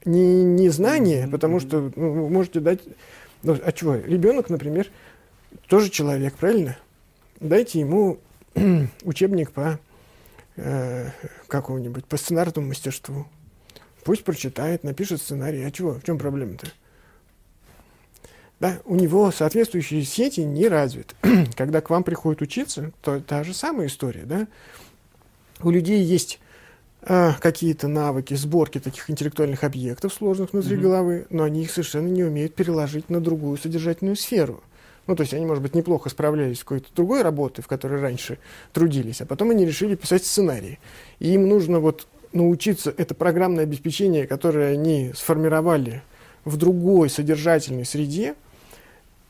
[0.04, 2.80] не, не знание, потому что ну, вы можете дать...
[3.42, 3.96] Ну, а чего?
[3.96, 4.88] Ребенок, например,
[5.66, 6.76] тоже человек, правильно?
[7.38, 8.18] Дайте ему
[9.02, 9.78] учебник по
[10.56, 11.10] э,
[11.48, 13.26] какому-нибудь, по сценарному мастерству.
[14.04, 15.62] Пусть прочитает, напишет сценарий.
[15.62, 15.94] А чего?
[15.94, 16.68] В чем проблема-то?
[18.58, 21.14] Да, у него соответствующие сети не развиты.
[21.56, 24.48] Когда к вам приходит учиться, то та же самая история, да?
[25.62, 26.39] У людей есть
[27.02, 30.80] а, какие-то навыки сборки таких интеллектуальных объектов, сложных внутри mm-hmm.
[30.80, 34.62] головы, но они их совершенно не умеют переложить на другую содержательную сферу.
[35.06, 38.38] Ну, то есть они, может быть, неплохо справлялись с какой-то другой работой, в которой раньше
[38.74, 40.78] трудились, а потом они решили писать сценарии.
[41.20, 46.02] И им нужно вот научиться это программное обеспечение, которое они сформировали
[46.44, 48.34] в другой содержательной среде,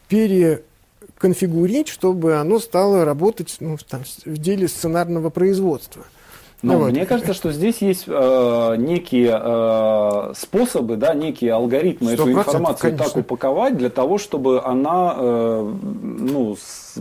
[0.09, 6.05] переконфигурить, чтобы оно стало работать ну, там, в деле сценарного производства–
[6.63, 6.91] Но вот.
[6.91, 13.05] мне кажется, что здесь есть э, некие э, способы, да, некие алгоритмы эту информацию конечно.
[13.07, 16.57] так упаковать для того, чтобы она э, ну,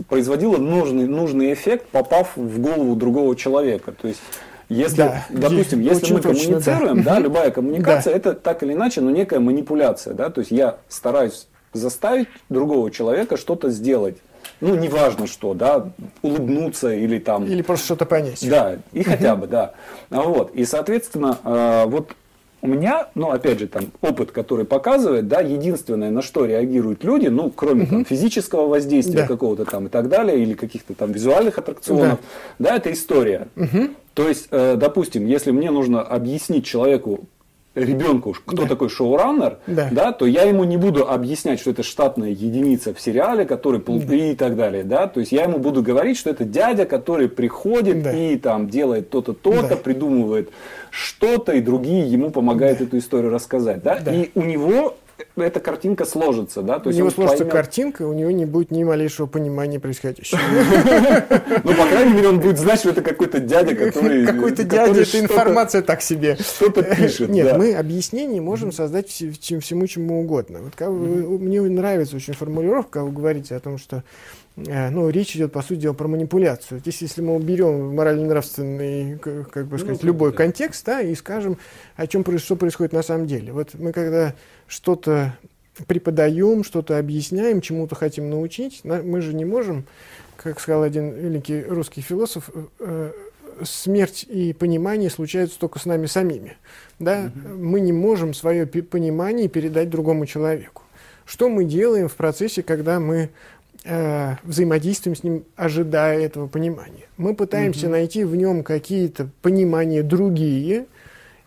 [0.08, 3.92] производила нужный, нужный эффект, попав в голову другого человека.
[3.92, 4.20] То есть
[4.70, 7.14] если, да, допустим, если мы точно, коммуницируем, да.
[7.14, 8.16] да, любая коммуникация, да.
[8.16, 13.36] это так или иначе, но некая манипуляция, да, то есть я стараюсь заставить другого человека
[13.36, 14.16] что-то сделать
[14.60, 15.90] ну, неважно что, да,
[16.22, 17.44] улыбнуться или там...
[17.44, 18.48] Или просто что-то понять.
[18.48, 19.72] Да, и хотя бы, да.
[20.10, 22.12] Вот, и, соответственно, э, вот
[22.62, 27.28] у меня, ну, опять же, там, опыт, который показывает, да, единственное, на что реагируют люди,
[27.28, 27.90] ну, кроме угу.
[27.90, 29.26] там физического воздействия да.
[29.26, 32.18] какого-то там и так далее, или каких-то там визуальных аттракционов,
[32.58, 33.48] да, да это история.
[33.56, 33.90] Угу.
[34.14, 37.20] То есть, э, допустим, если мне нужно объяснить человеку,
[37.74, 38.68] ребенку, кто да.
[38.68, 39.88] такой шоураннер, да.
[39.92, 44.32] да, то я ему не буду объяснять, что это штатная единица в сериале, который да.
[44.32, 48.02] и так далее, да, то есть я ему буду говорить, что это дядя, который приходит
[48.02, 48.12] да.
[48.12, 49.76] и там делает то-то, то-то, да.
[49.76, 50.50] придумывает
[50.90, 52.84] что-то, и другие ему помогают да.
[52.86, 54.12] эту историю рассказать, да, да.
[54.12, 54.96] и у него
[55.36, 56.78] эта картинка сложится, да?
[56.78, 57.52] То есть у него сложится поймет...
[57.52, 60.40] картинка, у него не будет ни малейшего понимания происходящего.
[61.64, 64.26] Ну, по крайней мере, он будет знать, что это какой-то дядя, который...
[64.30, 66.36] Какой-то дядя, это информация так себе.
[66.36, 70.60] Что-то пишет, Нет, мы объяснение можем создать всему, чему угодно.
[70.60, 74.02] Вот мне нравится очень формулировка, вы говорите о том, что
[74.56, 76.80] ну, речь идет, по сути дела, про манипуляцию.
[76.80, 81.56] Здесь, если мы уберем морально-нравственный, как бы ну, сказать, любой контекст, да, и скажем,
[81.96, 83.52] о чем, что происходит на самом деле.
[83.52, 84.34] Вот мы когда
[84.66, 85.36] что-то
[85.86, 89.84] преподаем, что-то объясняем, чему-то хотим научить, мы же не можем,
[90.36, 93.12] как сказал один великий русский философ, э,
[93.62, 96.56] смерть и понимание случаются только с нами самими.
[96.98, 97.24] Да?
[97.24, 97.56] Mm-hmm.
[97.56, 100.82] Мы не можем свое понимание передать другому человеку.
[101.24, 103.30] Что мы делаем в процессе, когда мы
[103.84, 107.08] э, взаимодействуем с ним, ожидая этого понимания?
[107.16, 107.90] Мы пытаемся mm-hmm.
[107.90, 110.86] найти в нем какие-то понимания другие,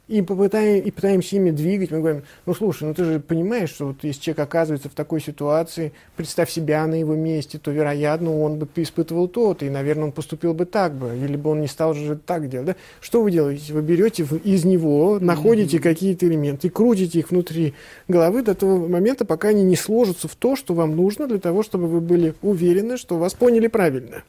[0.08, 1.92] и, попытаем, и пытаемся ими двигать.
[1.92, 5.22] Мы говорим, ну слушай, ну ты же понимаешь, что вот если человек оказывается в такой
[5.22, 10.12] ситуации, представь себя на его месте, то, вероятно, он бы испытывал то-то, и, наверное, он
[10.12, 12.68] поступил бы так бы, или бы он не стал же так делать.
[12.68, 12.76] Да?
[13.00, 13.74] Что вы делаете?
[13.74, 15.82] Вы берете из него, находите mm-hmm.
[15.82, 17.74] какие-то элементы, крутите их внутри
[18.08, 21.64] головы до того момента, пока они не сложатся в то, что вам нужно для того,
[21.64, 24.24] чтобы вы были уверены, что вас поняли правильно.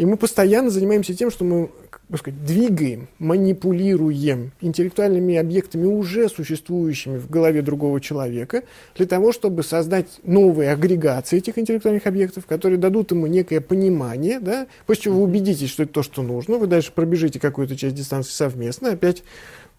[0.00, 7.18] И мы постоянно занимаемся тем, что мы как сказать, двигаем, манипулируем интеллектуальными объектами, уже существующими
[7.18, 8.62] в голове другого человека,
[8.96, 14.68] для того, чтобы создать новые агрегации этих интеллектуальных объектов, которые дадут ему некое понимание, да,
[14.86, 18.32] после чего вы убедитесь, что это то, что нужно, вы дальше пробежите какую-то часть дистанции
[18.32, 19.22] совместно, опять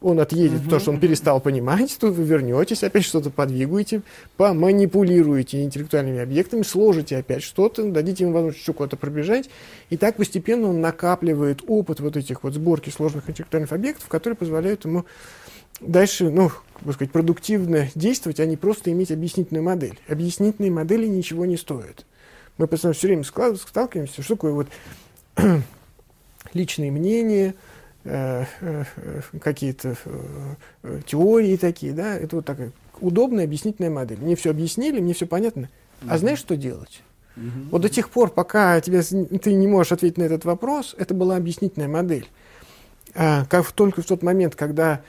[0.01, 0.69] он отъедет, uh-huh.
[0.69, 4.01] то, что он перестал понимать, тут вы вернетесь, опять что-то подвигаете,
[4.35, 9.49] поманипулируете интеллектуальными объектами, сложите опять что-то, дадите ему возможность еще куда-то пробежать,
[9.91, 14.85] и так постепенно он накапливает опыт вот этих вот сборки сложных интеллектуальных объектов, которые позволяют
[14.85, 15.05] ему
[15.79, 16.49] дальше, ну,
[16.83, 19.99] как сказать, продуктивно действовать, а не просто иметь объяснительную модель.
[20.07, 22.07] Объяснительные модели ничего не стоят.
[22.57, 24.67] Мы постоянно все время сталкиваемся, что такое вот
[26.53, 27.53] личные мнения–
[28.03, 29.95] какие-то
[30.83, 34.19] э, теории такие, да, это вот такая удобная объяснительная модель.
[34.19, 35.69] Мне все объяснили, мне все понятно.
[36.07, 37.03] А знаешь, что делать?
[37.37, 37.69] Угу.
[37.71, 41.35] Вот до тех пор, пока тебе, ты не можешь ответить на этот вопрос, это была
[41.35, 42.27] объяснительная модель.
[43.13, 45.01] А, как только в тот момент, когда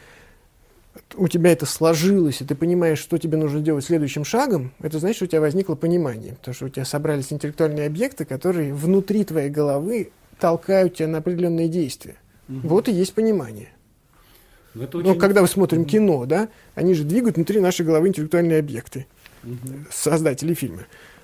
[1.14, 5.16] у тебя это сложилось, и ты понимаешь, что тебе нужно делать следующим шагом, это значит,
[5.16, 6.34] что у тебя возникло понимание.
[6.34, 11.68] Потому что у тебя собрались интеллектуальные объекты, которые внутри твоей головы толкают тебя на определенные
[11.68, 12.16] действия.
[12.48, 12.68] Угу.
[12.68, 13.68] Вот и есть понимание.
[14.74, 15.18] Но очень...
[15.18, 19.06] когда мы смотрим кино, да, они же двигают внутри нашей головы интеллектуальные объекты,
[19.44, 19.84] угу.
[19.90, 20.82] создатели фильма.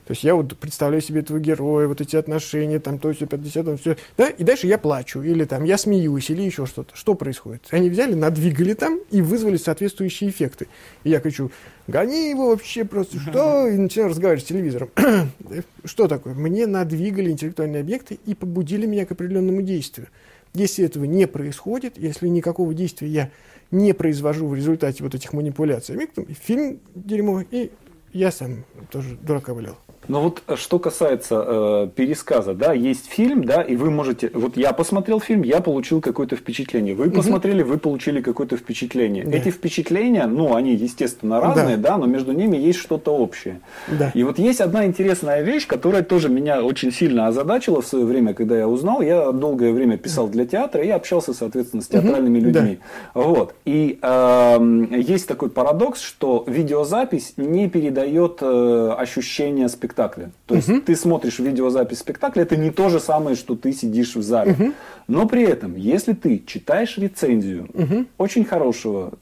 [0.08, 3.78] То есть я вот представляю себе этого героя, вот эти отношения, там то, все, 50,
[3.78, 6.96] все, да, и дальше я плачу, или там я смеюсь, или еще что-то.
[6.96, 7.66] Что происходит?
[7.68, 10.68] Они взяли, надвигали там и вызвали соответствующие эффекты.
[11.04, 11.50] И я кричу,
[11.88, 13.68] гони его вообще просто, что?
[13.68, 14.88] И начинаю разговаривать с телевизором.
[15.84, 16.32] что такое?
[16.32, 20.08] Мне надвигали интеллектуальные объекты и побудили меня к определенному действию.
[20.58, 23.30] Если этого не происходит, если никакого действия я
[23.70, 26.08] не произвожу в результате вот этих манипуляций,
[26.40, 27.70] фильм дерьмо, и
[28.12, 29.78] я сам тоже дурака валял.
[30.08, 34.56] Но вот э, что касается э, пересказа, да, есть фильм, да, и вы можете, вот
[34.56, 39.24] я посмотрел фильм, я получил какое-то впечатление, вы посмотрели, вы получили какое-то впечатление.
[39.24, 39.36] Да.
[39.36, 41.90] Эти впечатления, ну, они, естественно, разные, да.
[41.90, 43.60] да, но между ними есть что-то общее.
[43.86, 44.10] Да.
[44.14, 48.32] И вот есть одна интересная вещь, которая тоже меня очень сильно озадачила в свое время,
[48.32, 52.78] когда я узнал, я долгое время писал для театра и общался, соответственно, с театральными людьми.
[53.14, 53.20] Да.
[53.20, 53.54] Вот.
[53.66, 60.30] И э, есть такой парадокс, что видеозапись не передает э, ощущение спектакля спектакля.
[60.46, 60.80] То есть угу.
[60.80, 64.52] ты смотришь видеозапись спектакля, это не то же самое, что ты сидишь в зале.
[64.52, 64.72] Угу.
[65.08, 68.06] Но при этом, если ты читаешь рецензию угу.
[68.18, 69.12] очень хорошего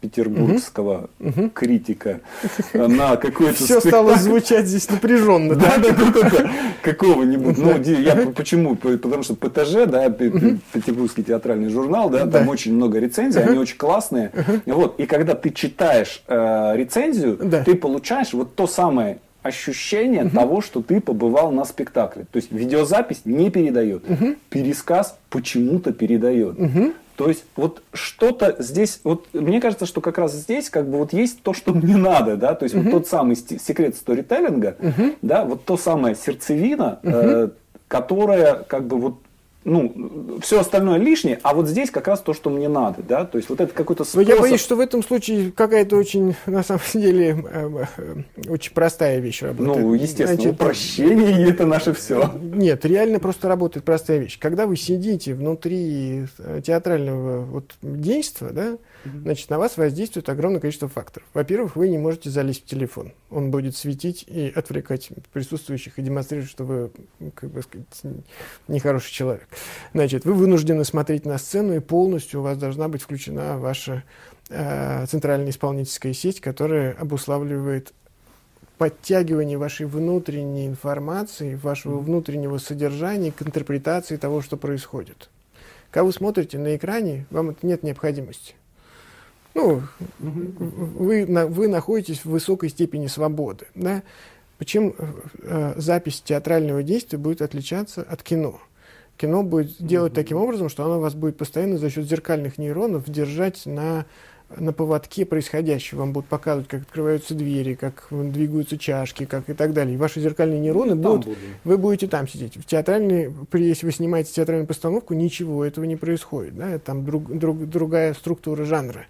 [0.00, 1.48] петербургского угу.
[1.48, 2.20] критика
[2.74, 3.88] на какой-то Все спектакль.
[3.88, 5.54] стало звучать здесь напряженно.
[5.54, 6.52] Да, да, да, да.
[6.82, 7.56] Какого-нибудь.
[7.56, 8.76] Ну, я почему?
[8.76, 14.30] Потому что ПТЖ, да, Петербургский театральный журнал, да, там очень много рецензий, они очень классные.
[14.66, 20.34] Вот, и когда ты читаешь э, рецензию, ты получаешь вот то самое ощущение угу.
[20.34, 22.24] того, что ты побывал на спектакле.
[22.32, 24.36] То есть видеозапись не передает, угу.
[24.48, 26.58] пересказ почему-то передает.
[26.58, 26.92] Угу.
[27.16, 31.12] То есть вот что-то здесь, вот мне кажется, что как раз здесь как бы вот
[31.12, 32.84] есть то, что мне надо, да, то есть угу.
[32.84, 35.12] вот тот самый секрет сторителлинга, угу.
[35.20, 37.12] да, вот то самое сердцевина, угу.
[37.12, 37.48] э,
[37.86, 39.16] которая как бы вот
[39.64, 43.38] ну, все остальное лишнее, а вот здесь как раз то, что мне надо, да, то
[43.38, 44.28] есть вот это какой-то способ...
[44.28, 48.14] Но я боюсь, что в этом случае какая-то очень, на самом деле, э, э,
[48.48, 49.78] очень простая вещь работает.
[49.78, 52.30] Ну, естественно, Значит, упрощение– это наше все.
[52.40, 54.38] Нет, реально просто работает простая вещь.
[54.38, 58.78] Когда вы сидите внутри э, театрального вот действия, да,
[59.22, 61.26] Значит, на вас воздействует огромное количество факторов.
[61.34, 63.12] Во-первых, вы не можете залезть в телефон.
[63.30, 66.90] Он будет светить и отвлекать присутствующих и демонстрировать, что вы,
[67.34, 67.86] как бы сказать,
[68.68, 69.48] нехороший человек.
[69.92, 74.04] Значит, вы вынуждены смотреть на сцену, и полностью у вас должна быть включена ваша
[74.48, 77.92] э, центральная исполнительская сеть, которая обуславливает
[78.78, 85.30] подтягивание вашей внутренней информации, вашего внутреннего содержания к интерпретации того, что происходит.
[85.90, 88.54] Когда вы смотрите на экране, вам это нет необходимости.
[89.54, 89.82] Ну,
[90.18, 93.66] вы, вы находитесь в высокой степени свободы.
[93.74, 94.02] Да?
[94.58, 98.60] Почему э, запись театрального действия будет отличаться от кино?
[99.16, 103.64] Кино будет делать таким образом, что оно вас будет постоянно за счет зеркальных нейронов держать
[103.64, 104.06] на,
[104.56, 106.00] на поводке происходящего.
[106.00, 109.94] Вам будут показывать, как открываются двери, как двигаются чашки, как и так далее.
[109.94, 111.26] И ваши зеркальные нейроны будут...
[111.26, 111.36] Буду.
[111.62, 112.56] Вы будете там сидеть.
[112.56, 116.56] В театральной, если вы снимаете театральную постановку, ничего этого не происходит.
[116.56, 116.76] Да?
[116.80, 119.06] Там друг, друг, другая структура жанра.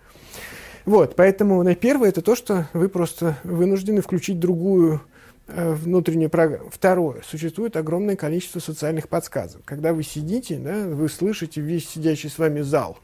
[0.85, 5.01] Вот, поэтому на первое это то, что вы просто вынуждены включить другую
[5.47, 6.69] э, внутреннюю программу.
[6.71, 7.23] Второе.
[7.27, 9.63] Существует огромное количество социальных подсказок.
[9.65, 12.99] Когда вы сидите, да, вы слышите весь сидящий с вами зал.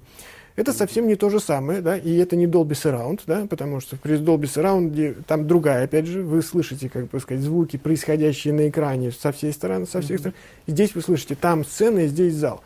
[0.56, 3.96] Это совсем не то же самое, да, и это не Dolby Surround, да, потому что
[3.96, 8.68] при Dolby Surround там другая, опять же, вы слышите, как бы сказать, звуки, происходящие на
[8.68, 10.20] экране со всей стороны, со всех mm-hmm.
[10.20, 10.34] сторон.
[10.66, 12.62] Здесь вы слышите, там сцена, и здесь зал.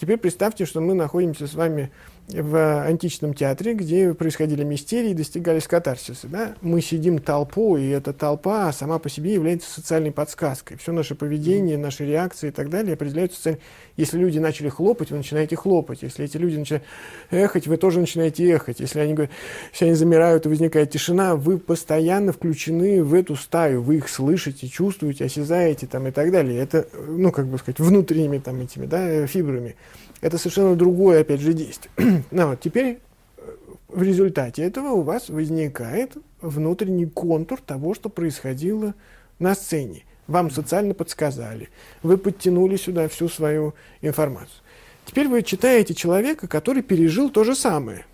[0.00, 1.90] Теперь представьте, что мы находимся с вами
[2.28, 6.26] в античном театре, где происходили мистерии и достигались катарсиса.
[6.28, 6.54] Да?
[6.60, 10.76] Мы сидим толпой, и эта толпа сама по себе является социальной подсказкой.
[10.76, 13.60] Все наше поведение, наши реакции и так далее определяются социальной...
[13.96, 16.02] Если люди начали хлопать, вы начинаете хлопать.
[16.02, 16.84] Если эти люди начинают
[17.30, 18.78] эхать, вы тоже начинаете эхать.
[18.78, 19.32] Если они, говорят,
[19.72, 23.82] все они замирают и возникает тишина, вы постоянно включены в эту стаю.
[23.82, 26.60] Вы их слышите, чувствуете, осязаете там, и так далее.
[26.60, 29.74] Это, ну, как бы сказать, внутренними там, этими да, фибрами.
[30.20, 31.92] Это совершенно другое, опять же, действие.
[32.30, 32.98] ну, вот, теперь
[33.36, 33.42] э,
[33.88, 38.94] в результате этого у вас возникает внутренний контур того, что происходило
[39.38, 40.04] на сцене.
[40.26, 41.70] Вам социально подсказали,
[42.02, 44.60] вы подтянули сюда всю свою информацию.
[45.06, 48.04] Теперь вы читаете человека, который пережил то же самое.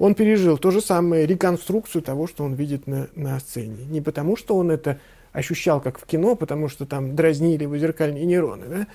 [0.00, 3.84] Он пережил то же самое, реконструкцию того, что он видит на, на сцене.
[3.88, 4.98] Не потому, что он это
[5.32, 8.86] ощущал, как в кино, потому что там дразнили его зеркальные нейроны, да?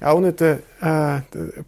[0.00, 1.22] А он это а,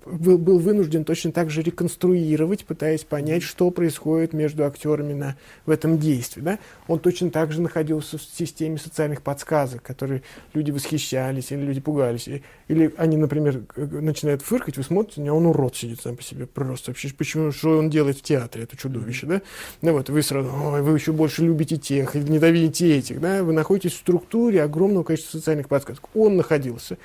[0.06, 5.70] был, был вынужден точно так же реконструировать, пытаясь понять, что происходит между актерами на, в
[5.70, 6.40] этом действии.
[6.40, 6.58] Да?
[6.88, 10.22] Он точно так же находился в системе социальных подсказок, которые
[10.54, 12.28] люди восхищались или люди пугались.
[12.68, 16.90] Или они, например, начинают фыркать, вы смотрите, а он урод сидит сам по себе просто.
[16.90, 19.42] Вообще, почему, что он делает в театре, это чудовище, да?
[19.82, 23.44] Ну вот, вы сразу, ой, вы еще больше любите тех, ненавидите этих, да?
[23.44, 26.08] Вы находитесь в структуре огромного количества социальных подсказок.
[26.14, 26.96] Он находился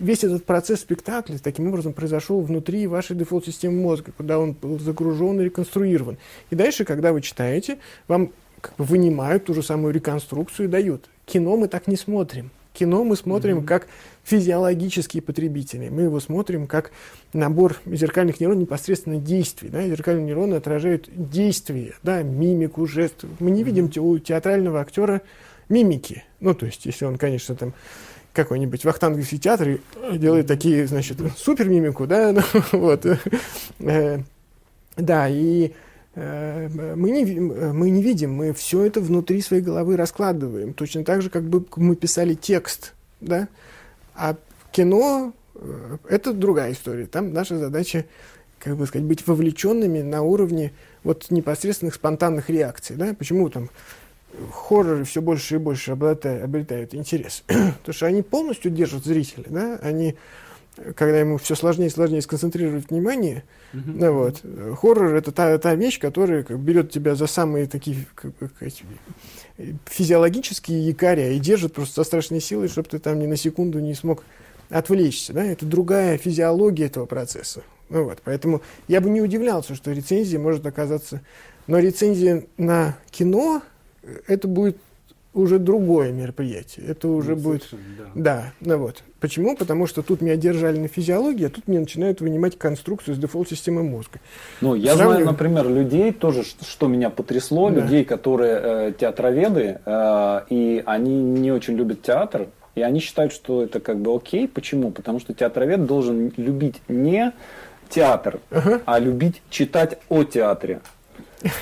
[0.00, 5.40] весь этот процесс спектакля таким образом произошел внутри вашей дефолт-системы мозга, куда он был загружен
[5.40, 6.18] и реконструирован.
[6.50, 11.08] И дальше, когда вы читаете, вам как бы вынимают ту же самую реконструкцию и дают.
[11.26, 12.50] Кино мы так не смотрим.
[12.72, 13.66] Кино мы смотрим mm-hmm.
[13.66, 13.88] как
[14.22, 15.88] физиологические потребители.
[15.88, 16.92] Мы его смотрим как
[17.32, 19.68] набор зеркальных нейронов непосредственно действий.
[19.68, 19.84] Да?
[19.86, 22.22] Зеркальные нейроны отражают действия, да?
[22.22, 23.24] мимику, жест.
[23.40, 25.22] Мы не видим у театрального актера
[25.68, 26.24] мимики.
[26.40, 27.74] Ну, то есть, если он, конечно, там
[28.32, 29.80] какой-нибудь вахтанговский театр
[30.12, 33.06] делает такие, значит, супер мимику, да, ну, вот.
[33.80, 34.20] Э,
[34.96, 35.72] да, и
[36.14, 41.22] э, мы не, мы не видим, мы все это внутри своей головы раскладываем, точно так
[41.22, 43.48] же, как бы мы писали текст, да,
[44.14, 44.36] а
[44.72, 48.04] кино э, это другая история, там наша задача,
[48.58, 50.72] как бы сказать, быть вовлеченными на уровне
[51.04, 53.70] вот непосредственных спонтанных реакций, да, почему там
[54.52, 57.44] хорроры все больше и больше обретают, обретают интерес.
[57.46, 60.16] Потому что они полностью держат зрителя, да, они
[60.94, 63.80] когда ему все сложнее и сложнее сконцентрировать внимание, uh-huh.
[63.86, 68.32] ну, вот, хоррор это та, та вещь, которая как, берет тебя за самые такие как,
[68.38, 68.50] как,
[69.86, 73.94] физиологические якоря и держит просто со страшной силой, чтобы ты там ни на секунду не
[73.94, 74.22] смог
[74.70, 75.32] отвлечься.
[75.32, 75.44] Да?
[75.44, 77.62] Это другая физиология этого процесса.
[77.88, 81.22] Ну, вот, поэтому я бы не удивлялся, что рецензия может оказаться...
[81.66, 83.60] Но рецензия на кино,
[84.26, 84.76] это будет
[85.34, 86.86] уже другое мероприятие.
[86.86, 87.68] Это уже ну, будет...
[87.96, 88.04] Да.
[88.14, 89.02] да, ну вот.
[89.20, 89.56] Почему?
[89.56, 93.82] Потому что тут меня держали на физиологии, а тут мне начинают вынимать конструкцию с дефолт-системы
[93.82, 94.20] мозга.
[94.60, 95.22] Ну, я Сравниваю...
[95.22, 97.80] знаю, например, людей тоже, что меня потрясло, да.
[97.80, 103.62] людей, которые э, театроведы, э, и они не очень любят театр, и они считают, что
[103.62, 104.48] это как бы окей.
[104.48, 104.90] Почему?
[104.90, 107.32] Потому что театровед должен любить не
[107.88, 108.80] театр, ага.
[108.86, 110.80] а любить читать о театре.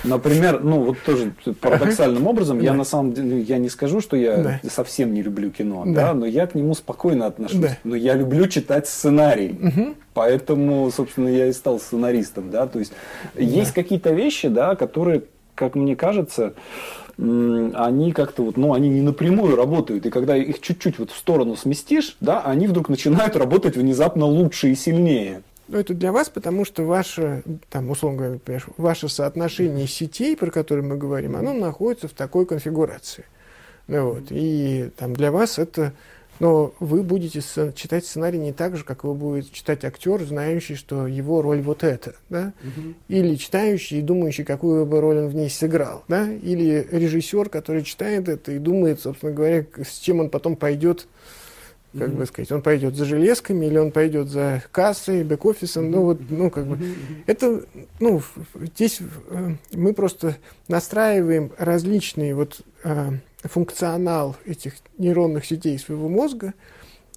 [0.05, 4.61] Например, ну вот тоже парадоксальным образом, я на самом деле, я не скажу, что я
[4.69, 6.15] совсем не люблю кино, да.
[6.15, 7.77] но я к нему спокойно отношусь.
[7.85, 9.59] Но я люблю читать сценарий.
[10.15, 12.67] Поэтому, собственно, я и стал сценаристом, да.
[12.67, 12.93] То есть
[13.35, 15.25] есть какие-то вещи, да, которые,
[15.55, 16.55] как мне кажется,
[17.19, 20.07] они как-то вот, ну, они не напрямую работают.
[20.07, 24.71] И когда их чуть-чуть вот в сторону сместишь, да, они вдруг начинают работать внезапно лучше
[24.71, 25.43] и сильнее.
[25.69, 30.51] Ну, это для вас, потому что ваше, там, условно говоря, например, ваше соотношение сетей, про
[30.51, 33.25] которые мы говорим, оно находится в такой конфигурации.
[33.89, 35.93] Ну, вот, и там для вас это...
[36.39, 37.41] Но вы будете
[37.75, 41.83] читать сценарий не так же, как вы будете читать актер, знающий, что его роль вот
[41.83, 42.53] эта, да?
[42.63, 42.95] Угу.
[43.09, 46.31] Или читающий и думающий, какую бы роль он в ней сыграл, да?
[46.31, 51.09] Или режиссер, который читает это и думает, собственно говоря, с чем он потом пойдет
[51.99, 52.17] как mm-hmm.
[52.17, 55.91] бы сказать, он пойдет за железками или он пойдет за кассой, бэк-офисом, mm-hmm.
[55.91, 57.23] ну вот, ну как бы, mm-hmm.
[57.27, 57.63] это,
[58.01, 58.23] ну,
[58.75, 60.37] здесь э, мы просто
[60.69, 66.55] настраиваем различные вот э, функционал этих нейронных сетей своего мозга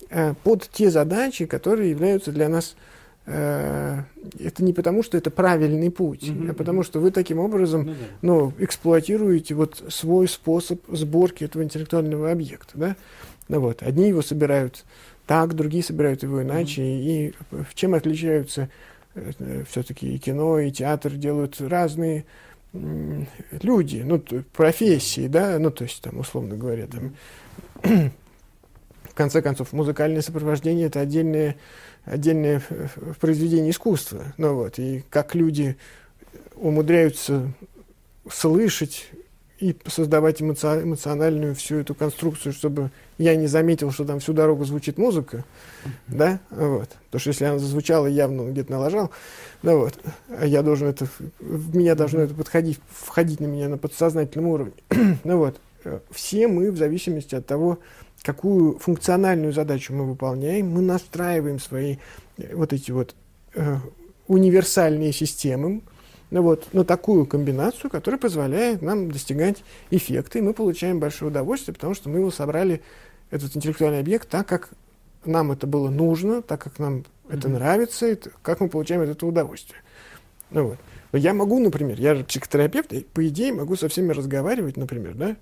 [0.10, 2.76] э, под те задачи, которые являются для нас
[3.26, 6.50] это не потому, что это правильный путь, mm-hmm.
[6.50, 7.96] а потому что вы таким образом mm-hmm.
[8.24, 12.72] ну, эксплуатируете вот свой способ сборки этого интеллектуального объекта.
[12.74, 12.96] Да?
[13.50, 14.86] Ну вот, одни его собирают
[15.28, 16.82] так, другие собирают его иначе.
[16.82, 17.02] Mm-hmm.
[17.02, 17.34] И
[17.70, 18.70] в чем отличаются
[19.16, 22.26] э, все-таки и кино, и театр делают разные
[22.72, 24.20] люди, ну,
[24.54, 28.12] профессии, да, ну, то есть, там, условно говоря, там,
[29.04, 31.56] в конце концов, музыкальное сопровождение– это отдельное,
[32.06, 32.62] отдельное
[33.20, 35.78] произведение искусства, ну, вот, и как люди
[36.56, 37.52] умудряются
[38.30, 39.10] слышать
[39.60, 40.66] и создавать эмоци...
[40.84, 45.44] эмоциональную всю эту конструкцию, чтобы я не заметил, что там всю дорогу звучит музыка,
[45.84, 45.90] mm-hmm.
[46.08, 46.90] да, вот.
[47.06, 49.12] Потому что если она зазвучала, явно где-то налажал,
[49.62, 50.00] ну вот,
[50.30, 51.08] а я должен это,
[51.40, 54.74] в меня должно это подходить, входить на меня на подсознательном уровне.
[55.24, 55.60] ну вот,
[56.12, 57.80] все мы в зависимости от того,
[58.24, 61.98] какую функциональную задачу мы выполняем, мы настраиваем свои
[62.38, 63.16] э, вот эти вот
[63.56, 63.78] э,
[64.28, 65.82] универсальные системы,
[66.32, 71.74] ну вот, но такую комбинацию, которая позволяет нам достигать эффекта, и мы получаем большое удовольствие,
[71.74, 72.82] потому что мы его собрали,
[73.32, 74.70] этот интеллектуальный объект, так, как
[75.26, 77.04] нам это было нужно, так, как нам mm-hmm.
[77.30, 79.82] это нравится, и как мы получаем от этого удовольствие.
[80.52, 80.78] Ну вот.
[81.12, 85.16] Но я могу, например, я же психотерапевт, и по идее могу со всеми разговаривать, например,
[85.16, 85.36] да,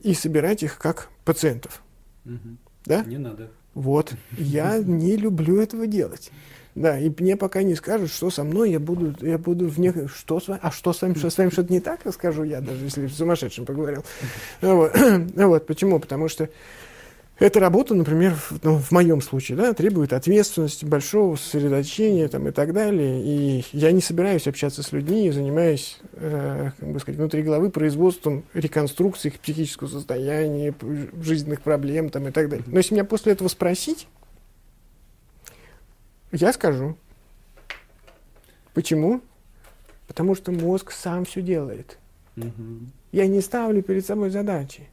[0.00, 1.82] и собирать их как пациентов.
[2.24, 2.56] Mm-hmm.
[2.86, 3.04] Да?
[3.04, 3.50] Не надо.
[3.74, 4.14] Вот.
[4.36, 6.30] Я не люблю этого делать.
[6.78, 9.94] Да, и мне пока не скажут, что со мной, я буду, я буду в них,
[10.14, 12.60] что с вами, а что с вами, что с вами что-то не так, скажу я,
[12.60, 14.04] даже если с сумасшедшим поговорил.
[14.60, 14.96] Вот.
[15.34, 15.98] вот, почему?
[15.98, 16.48] Потому что
[17.40, 22.52] эта работа, например, в, ну, в моем случае, да, требует ответственности, большого сосредоточения там, и
[22.52, 23.22] так далее.
[23.24, 27.70] И я не собираюсь общаться с людьми и занимаюсь, э, как бы сказать, внутри головы
[27.70, 30.72] производством реконструкции их психического состояния,
[31.20, 32.64] жизненных проблем там, и так далее.
[32.68, 34.06] Но если меня после этого спросить,
[36.32, 36.96] я скажу.
[38.74, 39.20] Почему?
[40.06, 41.98] Потому что мозг сам все делает.
[42.36, 42.52] Угу.
[43.12, 44.88] Я не ставлю перед собой задачи.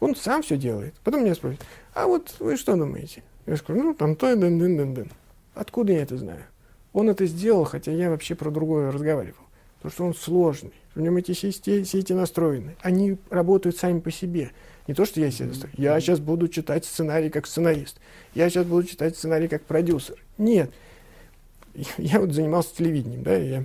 [0.00, 0.94] Он сам все делает.
[1.02, 1.60] Потом меня спросят,
[1.94, 3.22] а вот вы что думаете?
[3.46, 5.10] Я скажу, ну там то и дын дын дын дын.
[5.54, 6.44] Откуда я это знаю?
[6.92, 9.44] Он это сделал, хотя я вообще про другое разговаривал.
[9.76, 10.72] Потому что он сложный.
[10.94, 12.76] В нем эти сети, сети настроены.
[12.80, 14.52] Они работают сами по себе.
[14.86, 15.72] Не то, что я достаю.
[15.76, 17.98] Я сейчас буду читать сценарий как сценарист.
[18.34, 20.22] Я сейчас буду читать сценарий как продюсер.
[20.38, 20.70] Нет.
[21.98, 23.64] Я вот занимался телевидением, да, я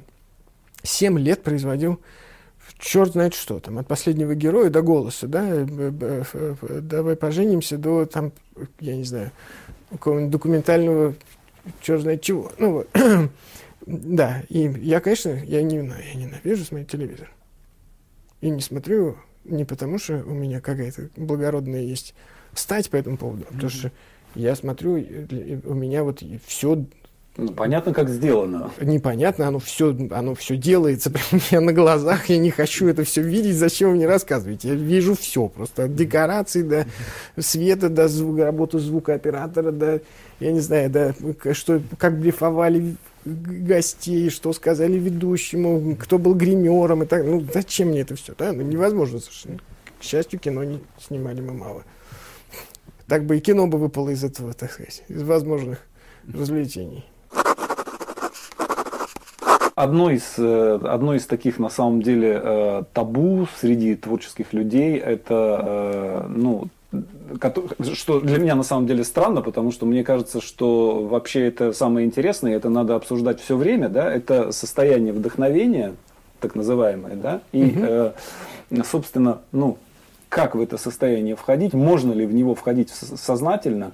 [0.82, 2.00] семь лет производил
[2.80, 8.32] черт знает что там, от последнего героя до голоса, да, давай поженимся до там,
[8.80, 9.32] я не знаю,
[9.92, 11.16] какого-нибудь документального
[11.82, 12.52] черт знает чего.
[12.58, 12.90] Ну вот.
[13.86, 17.32] да, и я, конечно, я не я ненавижу смотреть телевизор.
[18.42, 22.14] И не смотрю Не потому, что у меня какая-то благородная есть
[22.54, 23.92] стать по этому поводу, а потому что
[24.36, 26.86] я смотрю, у меня вот все
[27.38, 28.72] ну, понятно, как сделано.
[28.82, 32.30] Непонятно, оно все, оно все делается прямо у меня на глазах.
[32.30, 33.56] Я не хочу это все видеть.
[33.56, 34.70] Зачем вы мне рассказываете?
[34.70, 35.48] Я вижу все.
[35.48, 36.86] Просто от декораций до
[37.38, 40.02] света, до звука, работы звукооператора, до,
[40.42, 41.16] я не знаю, до,
[41.54, 47.24] что, как блефовали гостей, что сказали ведущему, кто был гримером и так.
[47.24, 48.34] Ну, зачем мне это все?
[48.38, 48.52] Да?
[48.52, 49.60] Ну, невозможно совершенно.
[50.00, 51.84] К счастью, кино не снимали мы мало.
[53.08, 55.80] Так бы и кино бы выпало из этого, так сказать, из возможных
[56.28, 57.06] развлечений
[59.80, 66.26] одно из, э, одно из таких, на самом деле, э, табу среди творческих людей, это,
[66.28, 66.68] э, ну,
[67.94, 72.06] что для меня на самом деле странно, потому что мне кажется, что вообще это самое
[72.06, 75.94] интересное, это надо обсуждать все время, да, это состояние вдохновения,
[76.42, 78.14] так называемое, да, и,
[78.72, 78.84] угу.
[78.84, 79.78] собственно, ну,
[80.28, 83.92] как в это состояние входить, можно ли в него входить сознательно,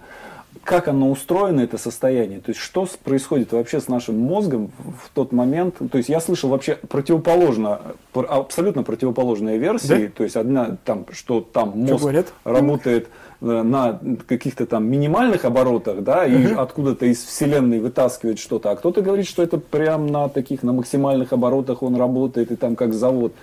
[0.66, 5.32] как оно устроено, это состояние, то есть что происходит вообще с нашим мозгом в тот
[5.32, 7.80] момент, то есть я слышал вообще противоположно,
[8.13, 10.11] абсолютно противоположные версии, да?
[10.18, 12.09] то есть одна там, что там мозг
[12.43, 13.09] работает
[13.41, 16.59] э, на каких-то там минимальных оборотах, да, и угу.
[16.59, 21.32] откуда-то из вселенной вытаскивает что-то, а кто-то говорит, что это прям на таких, на максимальных
[21.32, 23.34] оборотах он работает и там как завод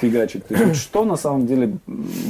[0.00, 0.46] фигачит.
[0.46, 1.78] То есть, что на самом деле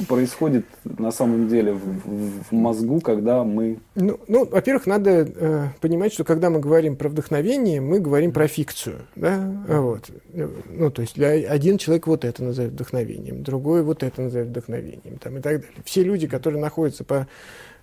[0.08, 3.78] происходит на самом деле в, в мозгу, когда мы...
[3.94, 8.48] Ну, ну во-первых, надо э, понимать, что когда мы говорим про вдохновение, мы говорим про
[8.48, 9.02] фикцию.
[9.16, 9.64] Да?
[9.68, 10.10] Вот.
[10.32, 15.18] Ну, то есть для один человек вот это назовет вдохновением, другой вот это назовет вдохновением
[15.18, 15.68] там, и так далее.
[15.84, 17.26] Все люди, которые находятся по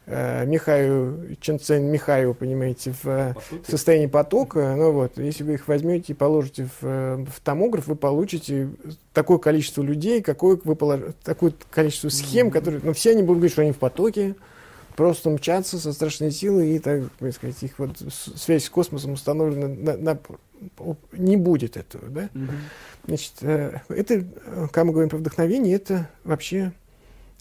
[0.08, 3.70] Михаю, Ченцен Михаю, понимаете, в э, Потоки.
[3.70, 7.98] состоянии потока, ну вот, если вы их возьмете и положите в, э, в томограф, вы
[7.98, 8.70] получите
[9.12, 12.52] такое количество людей, какое вы положите, такое количество схем, mm-hmm.
[12.52, 14.36] которые, ну, все они будут говорить, что они в потоке,
[14.96, 17.04] просто мчатся со страшной силой, и, так
[17.34, 17.98] сказать, их вот
[18.36, 20.20] связь с космосом установлена на, на
[21.12, 22.30] не будет этого, да?
[22.34, 22.50] Mm-hmm.
[23.08, 24.24] Значит, э, это,
[24.72, 26.72] когда мы говорим про вдохновение, это вообще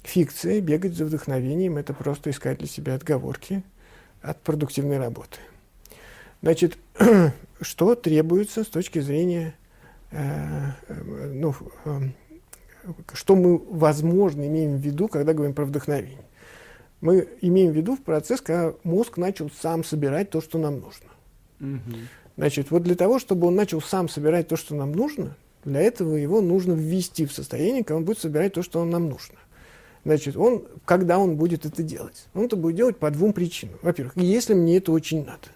[0.06, 3.62] Фикция, бегать за вдохновением, это просто искать для себя отговорки
[4.22, 5.38] от продуктивной работы.
[6.42, 6.78] Значит,
[7.60, 9.54] что требуется с точки зрения,
[10.12, 11.54] э, э, ну,
[11.84, 12.00] э,
[13.14, 16.24] что мы, возможно, имеем в виду, когда говорим про вдохновение?
[17.00, 21.08] Мы имеем в виду в процесс, когда мозг начал сам собирать то, что нам нужно.
[21.60, 21.96] Угу.
[22.36, 26.14] Значит, вот для того, чтобы он начал сам собирать то, что нам нужно, для этого
[26.14, 29.36] его нужно ввести в состояние, когда он будет собирать то, что нам нужно.
[30.06, 32.28] Значит, он, когда он будет это делать?
[32.32, 33.74] Он это будет делать по двум причинам.
[33.82, 35.48] Во-первых, если мне это очень надо.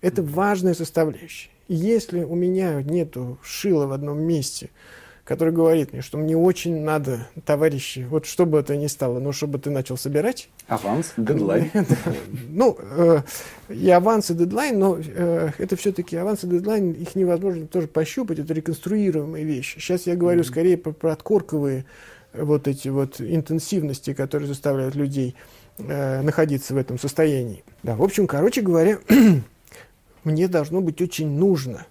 [0.00, 1.50] Это важная составляющая.
[1.68, 4.70] Если у меня нету шила в одном месте,
[5.22, 9.30] который говорит мне, что мне очень надо, товарищи, вот что бы это ни стало, но
[9.30, 10.48] чтобы ты начал собирать.
[10.66, 11.70] Аванс, дедлайн.
[12.48, 13.20] Ну, э,
[13.68, 18.40] и аванс, и дедлайн, но э, это все-таки аванс и дедлайн, их невозможно тоже пощупать,
[18.40, 19.78] это реконструируемые вещи.
[19.78, 21.84] Сейчас я говорю скорее про подкорковые
[22.32, 25.34] вот эти вот интенсивности, которые заставляют людей
[25.78, 27.64] э, находиться в этом состоянии.
[27.82, 28.98] Да, в общем, короче говоря,
[30.24, 31.86] мне должно быть очень нужно,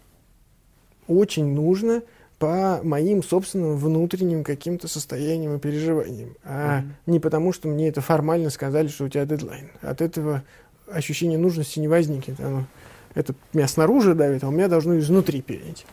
[1.07, 2.03] очень нужно
[2.39, 7.11] по моим собственным внутренним каким-то состояниям и переживаниям, а mm-hmm.
[7.11, 9.71] не потому, что мне это формально сказали, что у тебя дедлайн.
[9.81, 10.43] От этого
[10.87, 12.39] ощущение нужности не возникнет.
[12.39, 12.67] Оно,
[13.15, 15.83] это меня снаружи давит, а у меня должно изнутри перейти.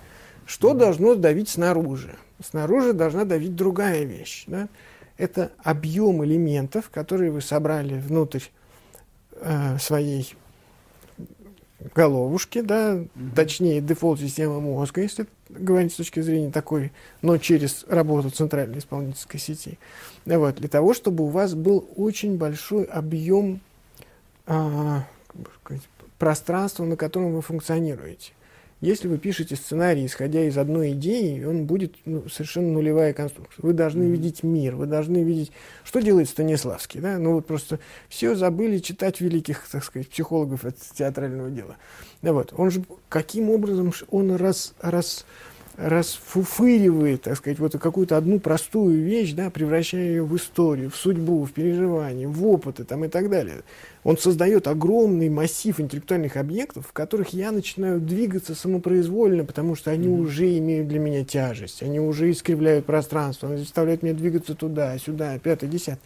[0.46, 2.16] Что должно давить снаружи?
[2.42, 4.44] Снаружи должна давить другая вещь.
[4.46, 4.68] Да?
[5.16, 8.42] Это объем элементов, которые вы собрали внутрь
[9.40, 10.34] э, своей
[11.94, 18.30] головушки, да, точнее, дефолт системы мозга, если говорить с точки зрения такой, но через работу
[18.30, 19.78] центральной исполнительской сети.
[20.24, 23.60] Вот, для того, чтобы у вас был очень большой объем
[24.46, 25.00] э,
[26.18, 28.32] пространства, на котором вы функционируете.
[28.80, 33.62] Если вы пишете сценарий, исходя из одной идеи, он будет ну, совершенно нулевая конструкция.
[33.62, 34.10] Вы должны mm-hmm.
[34.10, 35.52] видеть мир, вы должны видеть,
[35.84, 37.00] что делает Станиславский.
[37.00, 37.18] Да?
[37.18, 41.76] Ну вот просто все забыли читать великих, так сказать, психологов от театрального дела.
[42.20, 42.52] Да, вот.
[42.56, 45.24] Он же каким образом он раз, раз,
[45.76, 51.44] расфуфыривает, так сказать, вот какую-то одну простую вещь, да, превращая ее в историю, в судьбу,
[51.44, 53.62] в переживания, в опыты там, и так далее.
[54.04, 60.08] Он создает огромный массив интеллектуальных объектов, в которых я начинаю двигаться самопроизвольно, потому что они
[60.08, 60.20] mm-hmm.
[60.20, 65.38] уже имеют для меня тяжесть, они уже искривляют пространство, они заставляют меня двигаться туда, сюда,
[65.38, 65.98] пятое, десятое.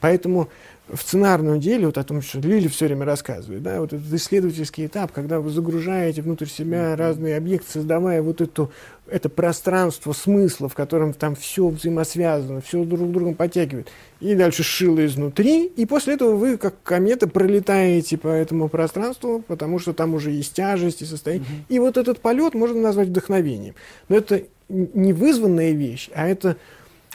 [0.00, 0.48] Поэтому
[0.92, 4.86] в сценарном деле, вот о том, что Лили все время рассказывает, да, вот этот исследовательский
[4.86, 8.70] этап, когда вы загружаете внутрь себя разные объекты, создавая вот эту,
[9.08, 13.88] это пространство смысла, в котором там все взаимосвязано, все друг с другом подтягивает,
[14.20, 19.78] и дальше шило изнутри, и после этого вы, как комета, пролетаете по этому пространству, потому
[19.78, 21.48] что там уже есть тяжесть и состояние.
[21.48, 21.74] Mm-hmm.
[21.74, 23.74] И вот этот полет можно назвать вдохновением.
[24.08, 26.56] Но это не вызванная вещь, а это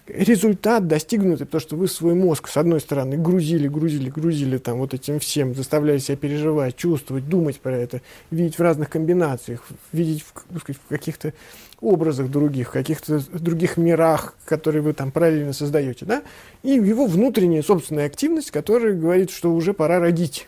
[0.10, 4.94] результат достигнутый, потому что вы свой мозг, с одной стороны, грузили, грузили, грузили там вот
[4.94, 8.02] этим всем, заставляли себя переживать, чувствовать, думать про это,
[8.32, 11.34] видеть в разных комбинациях, видеть в, сказать, в каких-то
[11.82, 16.24] образах других, в каких-то других мирах, которые вы там параллельно создаете, да,
[16.64, 20.48] и его внутренняя собственная активность, которая говорит, что уже пора родить.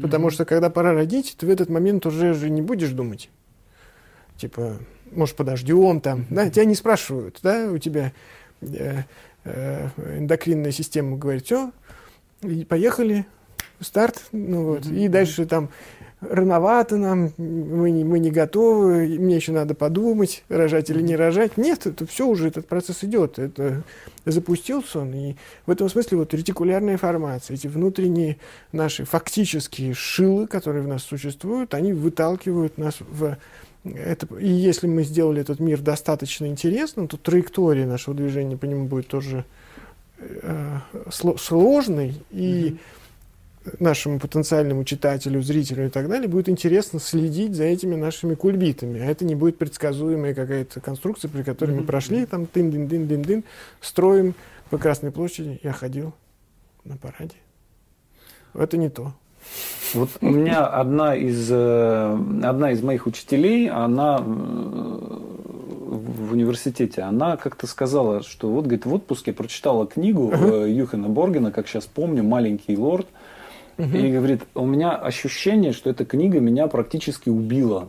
[0.00, 0.32] Потому mm-hmm.
[0.32, 3.30] что когда пора родить, ты в этот момент уже же не будешь думать.
[4.36, 4.76] Типа,
[5.10, 6.34] может, подождем там, mm-hmm.
[6.34, 8.12] да, тебя не спрашивают, да, у тебя
[9.44, 11.72] эндокринная система говорит, все,
[12.68, 13.26] поехали,
[13.80, 15.04] старт, ну вот, mm-hmm.
[15.04, 15.70] и дальше там
[16.20, 21.56] рановато нам, мы не, мы не готовы, мне еще надо подумать, рожать или не рожать.
[21.56, 23.82] Нет, это все уже, этот процесс идет, это
[24.26, 28.36] запустился он, и в этом смысле вот ретикулярная формация, эти внутренние
[28.72, 33.38] наши фактические шилы, которые в нас существуют, они выталкивают нас в
[33.84, 38.86] это, и если мы сделали этот мир достаточно интересным, то траектория нашего движения по нему
[38.86, 39.44] будет тоже
[40.18, 40.78] э,
[41.10, 42.76] сложной, и
[43.64, 43.76] mm-hmm.
[43.78, 49.00] нашему потенциальному читателю, зрителю и так далее будет интересно следить за этими нашими кульбитами.
[49.00, 51.80] А это не будет предсказуемая какая-то конструкция, при которой mm-hmm.
[51.80, 53.44] мы прошли, там, тын-дын-дын-дын-дын,
[53.80, 54.34] строим
[54.68, 55.58] по Красной площади.
[55.62, 56.12] Я ходил
[56.84, 57.36] на параде.
[58.52, 59.14] Это не то.
[59.94, 65.20] Вот у меня одна из, э, одна из моих учителей, она э,
[65.90, 70.70] в университете, она как-то сказала, что вот, говорит, в отпуске прочитала книгу uh-huh.
[70.70, 73.06] Юхана Боргена, как сейчас помню, «Маленький лорд»,
[73.76, 73.98] uh-huh.
[73.98, 77.88] и говорит, у меня ощущение, что эта книга меня практически убила.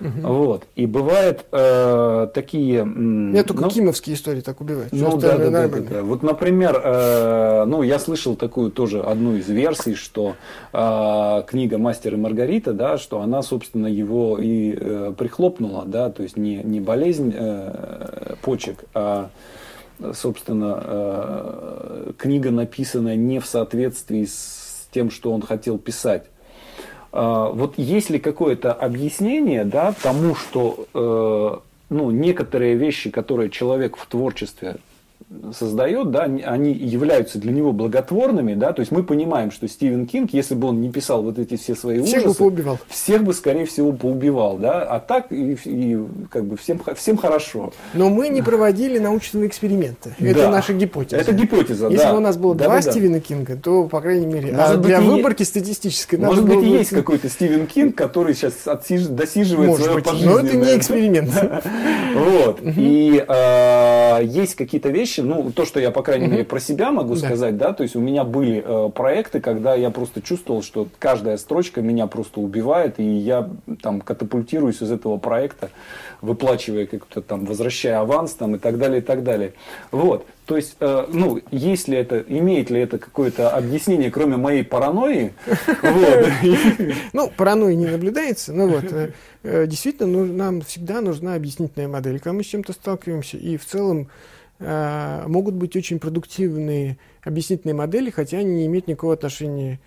[0.00, 0.10] Угу.
[0.22, 0.64] Вот.
[0.76, 2.84] И бывают э, такие...
[2.84, 4.92] Нет, только ну, кимовские истории так убивают.
[4.92, 6.02] Ну, да, да, да, да, да.
[6.02, 10.36] Вот, например, э, ну, я слышал такую тоже одну из версий, что
[10.72, 16.22] э, книга «Мастер и Маргарита», да, что она, собственно, его и э, прихлопнула, да, то
[16.22, 19.30] есть не, не болезнь э, почек, а
[20.14, 26.26] собственно, э, книга написана не в соответствии с тем, что он хотел писать.
[27.12, 33.96] А, вот есть ли какое-то объяснение да, тому, что э, ну, некоторые вещи, которые человек
[33.96, 34.76] в творчестве
[35.52, 40.32] создает, да, они являются для него благотворными, да, то есть мы понимаем, что Стивен Кинг,
[40.32, 42.78] если бы он не писал вот эти все свои всех ужасы, бы поубивал.
[42.88, 45.98] всех бы, скорее всего, поубивал, да, а так и, и
[46.30, 47.72] как бы всем, всем хорошо.
[47.92, 50.50] Но мы не проводили научного эксперимента, это да.
[50.50, 51.20] наша гипотеза.
[51.20, 52.12] Это гипотеза, Если да.
[52.12, 54.76] бы у нас было да, два да, Стивена Кинга, то, по крайней мере, может а
[54.78, 56.18] для выборки статистической...
[56.18, 59.06] Может быть, и есть какой-то Стивен Кинг, который сейчас отсиж...
[59.06, 61.30] досиживает может свое быть, но это не эксперимент.
[62.18, 66.90] Вот, и а, есть какие-то вещи, ну, то, что я по крайней мере, про себя
[66.90, 67.20] могу да.
[67.20, 71.36] сказать, да, то есть у меня были э, проекты, когда я просто чувствовал, что каждая
[71.38, 73.48] строчка меня просто убивает, и я
[73.82, 75.70] там катапультируюсь из этого проекта,
[76.20, 79.54] выплачивая как-то там, возвращая аванс там и так далее, и так далее.
[79.90, 80.26] Вот.
[80.48, 85.34] То есть, э, ну, есть ли это, имеет ли это какое-то объяснение, кроме моей паранойи?
[87.12, 92.32] Ну, паранойи не наблюдается, но вот, э, э, действительно, нам всегда нужна объяснительная модель, когда
[92.32, 94.08] мы с чем-то сталкиваемся, и в целом
[94.60, 99.78] могут быть очень продуктивные объяснительные модели, хотя они не имеют никакого отношения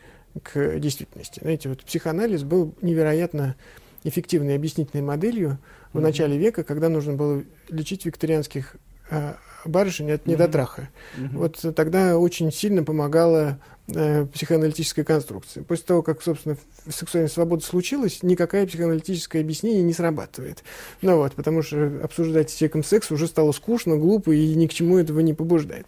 [0.43, 1.39] к действительности.
[1.41, 3.55] Знаете, вот психоанализ был невероятно
[4.03, 5.57] эффективной объяснительной моделью
[5.93, 6.01] в mm-hmm.
[6.01, 8.75] начале века, когда нужно было лечить викторианских
[9.09, 9.33] э,
[9.65, 10.89] барышень от недотраха.
[11.17, 11.29] Mm-hmm.
[11.33, 15.63] Вот тогда очень сильно помогала э, психоаналитическая конструкция.
[15.63, 16.57] После того, как, собственно,
[16.89, 20.63] сексуальная свобода случилась, никакое психоаналитическое объяснение не срабатывает.
[21.01, 24.73] Ну вот, потому что обсуждать с человеком секс уже стало скучно, глупо и ни к
[24.73, 25.87] чему этого не побуждает.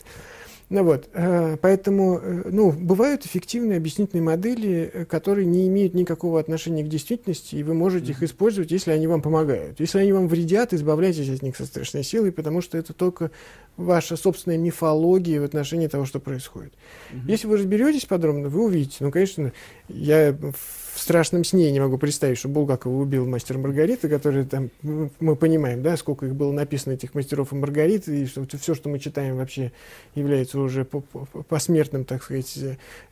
[0.69, 6.39] Ну вот, э, поэтому, э, ну, бывают эффективные объяснительные модели, э, которые не имеют никакого
[6.39, 9.79] отношения к действительности, и вы можете их использовать, если они вам помогают.
[9.79, 13.31] Если они вам вредят, избавляйтесь от них со страшной силой, потому что это только
[13.77, 16.73] ваша собственная мифология в отношении того, что происходит.
[17.11, 17.19] Mm-hmm.
[17.27, 18.97] Если вы разберетесь подробно, вы увидите.
[19.01, 19.51] Ну, конечно,
[19.89, 25.35] я в страшном сне не могу представить, что Булгакова убил мастер Маргарита, который там, мы
[25.35, 28.99] понимаем, да, сколько их было написано, этих мастеров и Маргариты, и что все, что мы
[28.99, 29.71] читаем, вообще
[30.15, 32.59] является уже посмертным, так сказать,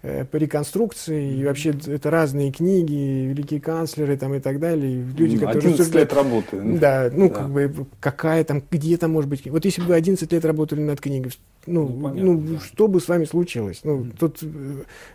[0.04, 5.38] э, по реконструкции, и вообще это разные книги, великие канцлеры там и так далее, люди,
[5.38, 5.74] которые...
[5.74, 6.62] 11 лет работы.
[6.62, 7.36] Да, ну, да.
[7.36, 9.48] как бы, какая там, где там может быть...
[9.48, 11.32] Вот если бы вы 11 лет работали над книгой,
[11.66, 12.60] ну, ну, понятно, ну да.
[12.60, 13.82] что бы с вами случилось?
[13.84, 14.16] Ну, mm.
[14.20, 14.40] тут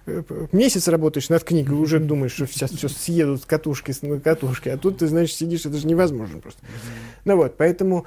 [0.06, 0.22] э,
[0.52, 4.76] месяц работаешь над книгой, уже думаешь, что сейчас все съедут с катушки с катушки, а
[4.76, 6.60] тут ты, знаешь, сидишь, это же невозможно просто.
[6.62, 7.20] Mm-hmm.
[7.24, 8.06] Ну вот, поэтому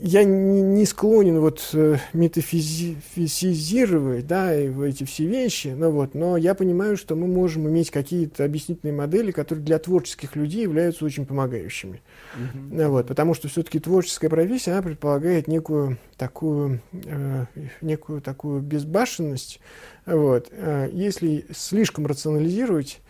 [0.00, 6.54] я не склонен вот э, метафизировать, да, и эти все вещи, но вот, но я
[6.54, 12.00] понимаю, что мы можем иметь какие-то объяснительные модели, которые для творческих людей являются очень помогающими.
[12.36, 12.88] Uh-huh.
[12.88, 17.46] Вот, потому что все-таки творческая профессия, она предполагает некую такую, э,
[17.80, 19.60] некую такую безбашенность.
[20.06, 20.48] Вот.
[20.50, 23.00] Э, если слишком рационализировать,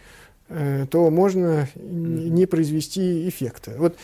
[0.49, 2.29] э, то можно uh-huh.
[2.29, 3.75] не произвести эффекта.
[3.79, 3.97] Вот,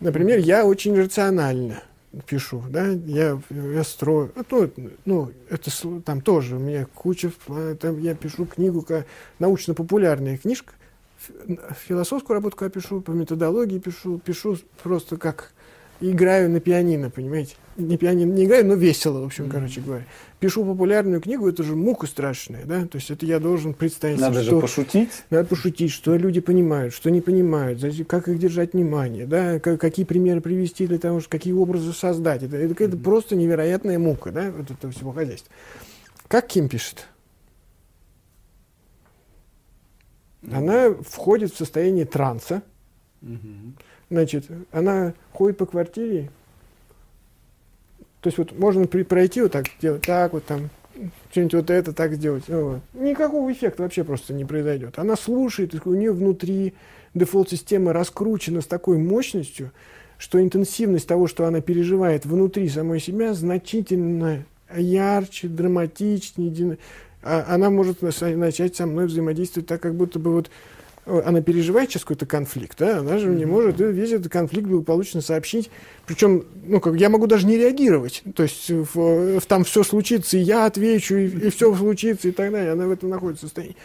[0.00, 1.82] например, я очень рационально
[2.26, 4.68] пишу, да, я, я строю, а то,
[5.04, 7.30] ну, это там тоже, у меня куча,
[7.78, 8.84] там я пишу книгу,
[9.38, 10.72] научно-популярная книжка,
[11.86, 15.52] философскую работу я пишу, по методологии пишу, пишу просто как
[16.00, 17.56] играю на пианино, понимаете?
[17.76, 19.50] Не пианино не играю, но весело, в общем, mm-hmm.
[19.50, 20.04] короче говоря.
[20.38, 22.86] Пишу популярную книгу, это же мука страшная, да?
[22.86, 24.56] То есть это я должен представить Надо что...
[24.56, 25.10] же пошутить.
[25.28, 29.60] Надо пошутить, что люди понимают, что не понимают, как их держать внимание, да?
[29.60, 32.42] Как, какие примеры привести для того, чтобы какие образы создать.
[32.42, 33.02] Это, это, это mm-hmm.
[33.02, 34.50] просто невероятная мука, да?
[34.50, 35.52] Вот это всего хозяйства.
[36.28, 37.06] Как Ким пишет?
[40.50, 42.62] Она входит в состояние транса.
[43.22, 43.72] Mm-hmm
[44.10, 46.30] Значит, она ходит по квартире,
[48.20, 50.68] то есть вот можно при, пройти вот так, делать так вот там,
[51.30, 52.48] что-нибудь вот это так сделать.
[52.48, 52.80] Вот.
[52.92, 54.98] Никакого эффекта вообще просто не произойдет.
[54.98, 56.74] Она слушает, у нее внутри
[57.14, 59.70] дефолт-система раскручена с такой мощностью,
[60.18, 64.44] что интенсивность того, что она переживает внутри самой себя, значительно
[64.76, 66.78] ярче, драматичнее.
[67.22, 70.50] А она может начать со мной взаимодействовать так, как будто бы вот
[71.06, 75.70] она переживает сейчас какой-то конфликт, да, она же не может весь этот конфликт благополучно сообщить.
[76.06, 78.22] Причем, ну, как я могу даже не реагировать.
[78.34, 82.32] То есть в, в, там все случится, и я отвечу, и, и все случится, и
[82.32, 82.72] так далее.
[82.72, 83.76] Она в этом находится состоянии.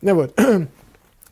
[0.00, 0.34] Ну, вот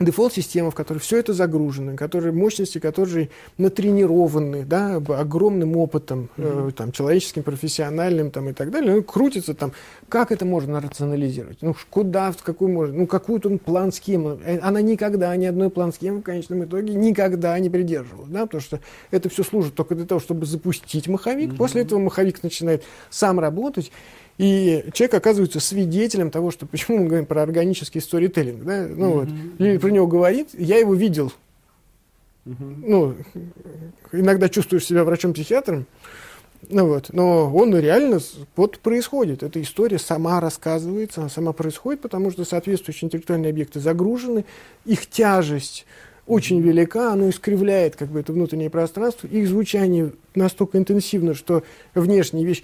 [0.00, 6.68] дефолт-система, в которой все это загружено, которые мощности, которые натренированы, да, огромным опытом, mm-hmm.
[6.68, 9.72] э, там, человеческим, профессиональным, там, и так далее, ну, крутится там,
[10.08, 14.80] как это можно рационализировать, ну, куда, в какую можно, ну, какую-то план схему, э, она
[14.80, 18.80] никогда, ни одной план схемы в конечном итоге никогда не придерживалась, да, потому что
[19.10, 21.56] это все служит только для того, чтобы запустить маховик, mm-hmm.
[21.56, 23.92] после этого маховик начинает сам работать,
[24.38, 28.64] и человек оказывается свидетелем того, что почему мы говорим про органический сторителлинг.
[28.64, 28.86] Да?
[28.88, 29.12] Ну, mm-hmm.
[29.12, 29.28] вот.
[29.58, 31.32] Или про него говорит, я его видел.
[32.46, 32.84] Mm-hmm.
[32.86, 33.14] Ну,
[34.12, 35.86] иногда чувствуешь себя врачом-психиатром,
[36.68, 38.20] ну вот, но он реально
[38.56, 39.42] вот происходит.
[39.42, 44.44] Эта история сама рассказывается, она сама происходит, потому что соответствующие интеллектуальные объекты загружены,
[44.84, 45.86] их тяжесть
[46.26, 51.64] очень велика, оно искривляет как бы это внутреннее пространство, их звучание настолько интенсивно, что
[51.94, 52.62] внешняя вещь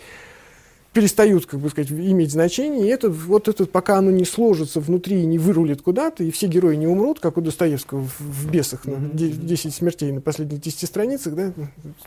[0.93, 5.23] перестают, как бы сказать, иметь значение, и это, вот это, пока оно не сложится внутри
[5.23, 8.87] и не вырулит куда-то, и все герои не умрут, как у Достоевского в, в «Бесах»,
[8.87, 11.53] на 10 смертей на последних 10 страницах, да,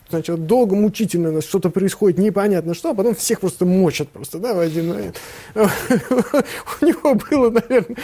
[0.08, 4.58] сначала долго, мучительно что-то происходит, непонятно что, а потом всех просто мочат просто, да, в
[4.58, 5.20] один момент.
[5.54, 7.96] У него было, наверное,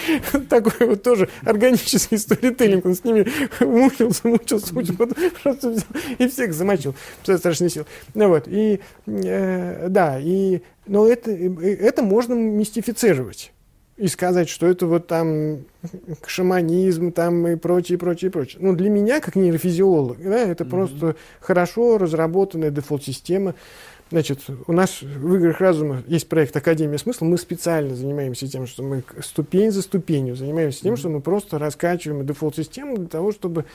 [0.49, 3.26] такой вот тоже органический сторителлинг, он с ними
[3.61, 5.07] мучился, мучился, мучился,
[5.43, 5.85] просто взял
[6.18, 7.87] и всех замочил, страшные силы.
[8.14, 13.53] Ну вот, и, э, да, и но это, это можно мистифицировать
[13.99, 15.64] и сказать, что это вот там
[16.26, 18.59] шаманизм там и прочее, прочее, прочее.
[18.62, 20.68] Но для меня, как нейрофизиолог, да, это mm-hmm.
[20.70, 23.55] просто хорошо разработанная дефолт-система.
[24.11, 27.26] Значит, у нас в играх разума есть проект Академия смысла.
[27.26, 30.99] Мы специально занимаемся тем, что мы ступень за ступенью занимаемся тем, mm-hmm.
[30.99, 33.66] что мы просто раскачиваем дефолт-систему для того, чтобы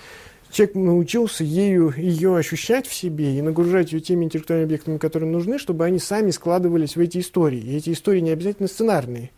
[0.54, 5.58] человек научился ею, ее ощущать в себе и нагружать ее теми интеллектуальными объектами, которые нужны,
[5.58, 7.60] чтобы они сами складывались в эти истории.
[7.60, 9.32] И эти истории не обязательно сценарные.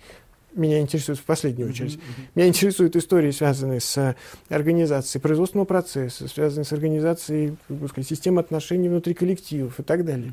[0.53, 1.99] Меня интересуют в последнюю очередь.
[2.33, 4.15] Меня интересуют истории, связанные с
[4.47, 10.05] организацией производственного процесса, связанные с организацией как бы сказать, системы отношений внутри коллективов и так
[10.05, 10.31] далее.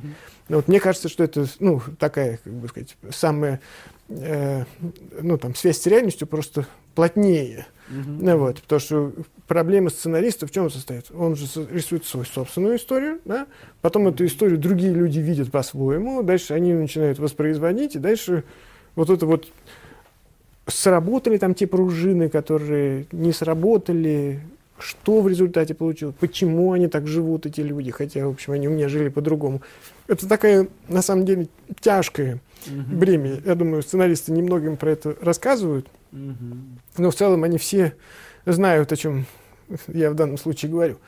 [0.48, 3.60] Но вот мне кажется, что это ну, такая, как бы сказать, самая
[4.08, 4.64] э,
[5.20, 7.66] ну, там, связь с реальностью просто плотнее.
[7.92, 8.36] Mm-hmm.
[8.36, 9.12] Вот, потому что
[9.46, 11.06] проблема сценариста в чем состоит?
[11.14, 13.46] Он же рисует свою собственную историю, да?
[13.82, 18.44] потом эту историю другие люди видят по-своему, дальше они начинают воспроизводить, и дальше
[18.94, 19.48] вот это вот
[20.66, 24.40] сработали там те пружины, которые не сработали,
[24.82, 28.72] что в результате получилось, почему они так живут, эти люди, хотя, в общем, они у
[28.72, 29.62] меня жили по-другому.
[30.06, 31.48] Это такая, на самом деле,
[31.80, 32.96] тяжкое угу.
[32.96, 33.40] бремя.
[33.44, 36.56] Я думаю, сценаристы немногим про это рассказывают, угу.
[36.98, 37.94] но в целом они все
[38.44, 39.26] знают, о чем
[39.88, 40.98] я в данном случае говорю.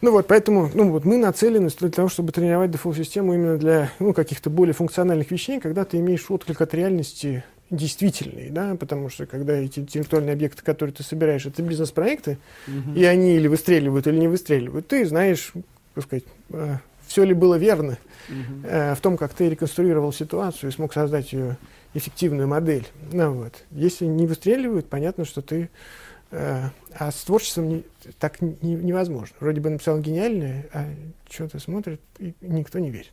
[0.00, 4.12] Ну вот, поэтому ну, вот мы нацелены для того, чтобы тренировать дефолт-систему именно для ну,
[4.12, 9.54] каких-то более функциональных вещей, когда ты имеешь отклик от реальности действительный, да, потому что когда
[9.54, 12.94] эти интеллектуальные объекты, которые ты собираешь, это бизнес-проекты, угу.
[12.94, 15.52] и они или выстреливают, или не выстреливают, ты знаешь,
[15.94, 17.98] так сказать, э, все ли было верно
[18.28, 18.66] угу.
[18.66, 21.56] э, в том, как ты реконструировал ситуацию и смог создать ее
[21.94, 22.86] эффективную модель.
[23.12, 23.64] Ну, вот.
[23.70, 25.68] Если не выстреливают, понятно, что ты
[26.32, 27.84] Э, а с творчеством не,
[28.18, 29.36] так не, невозможно.
[29.38, 30.86] Вроде бы написал гениальное, а
[31.30, 33.12] что-то смотрит, и никто не верит.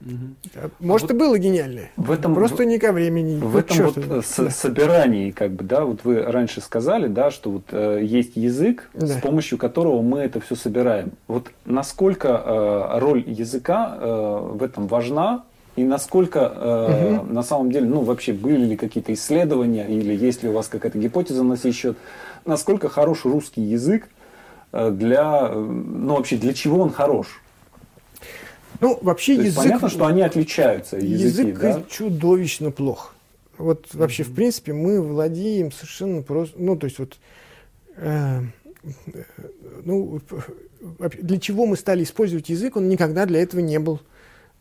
[0.00, 0.70] Угу.
[0.80, 1.90] Может, вот и было гениальное.
[1.96, 3.38] В этом, просто не ко времени.
[3.38, 4.50] В вот этом вот с, да.
[4.50, 9.06] собирании, как бы, да, вот вы раньше сказали, да, что вот э, есть язык, да.
[9.06, 11.12] с помощью которого мы это все собираем.
[11.28, 15.44] Вот насколько э, роль языка э, в этом важна
[15.76, 17.32] и насколько э, угу.
[17.32, 20.98] на самом деле, ну вообще были ли какие-то исследования или есть ли у вас какая-то
[20.98, 21.96] гипотеза на сей счет,
[22.44, 24.08] насколько хорош русский язык
[24.72, 27.40] э, для, э, ну вообще для чего он хорош?
[28.80, 29.64] Ну вообще То язык.
[29.64, 30.96] Понятно, что они отличаются.
[30.96, 31.82] Языки, язык да?
[31.88, 33.14] чудовищно плох.
[33.58, 37.18] Вот вообще в принципе мы владеем совершенно просто, ну то есть вот.
[37.96, 38.40] Э,
[39.84, 40.20] ну,
[41.18, 44.00] для чего мы стали использовать язык, он никогда для этого не был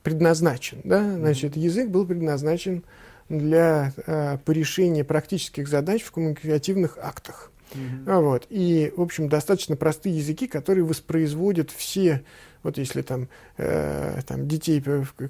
[0.03, 0.81] предназначен.
[0.83, 1.01] Да?
[1.15, 2.83] Значит, язык был предназначен
[3.29, 7.51] для э, по решению практических задач в коммуникативных актах.
[7.73, 8.21] Mm-hmm.
[8.21, 8.47] Вот.
[8.49, 12.23] И, в общем, достаточно простые языки, которые воспроизводят все,
[12.63, 14.83] вот если там, э, там детей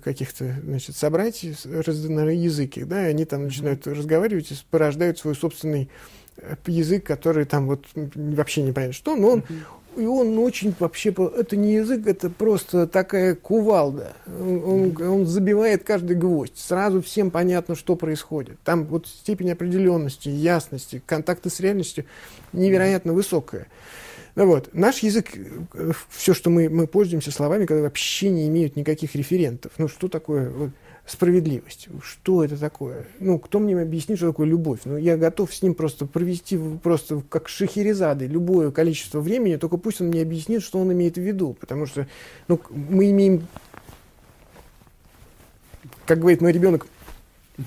[0.03, 5.89] каких-то значит, собрать на языке, да, они там начинают разговаривать и порождают свой собственный
[6.37, 9.43] э, язык, который там вот вообще не понятно что, но он
[9.97, 14.13] и он очень вообще, это не язык, это просто такая кувалда.
[14.27, 16.57] Он, он забивает каждый гвоздь.
[16.57, 18.59] Сразу всем понятно, что происходит.
[18.63, 22.05] Там вот степень определенности, ясности, контакта с реальностью
[22.53, 23.67] невероятно высокая.
[24.39, 24.69] Ну вот.
[24.71, 25.31] Наш язык,
[26.07, 29.73] все, что мы, мы пользуемся словами, когда вообще не имеют никаких референтов.
[29.77, 30.49] Ну, что такое?
[30.49, 30.69] Вот,
[31.05, 31.89] справедливость.
[32.01, 33.05] Что это такое?
[33.19, 34.79] Ну, кто мне объяснит, что такое любовь?
[34.85, 39.99] Ну, я готов с ним просто провести просто как шахерезады любое количество времени, только пусть
[39.99, 41.57] он мне объяснит, что он имеет в виду.
[41.59, 42.07] Потому что
[42.47, 43.45] ну, мы имеем,
[46.05, 46.87] как говорит мой ребенок,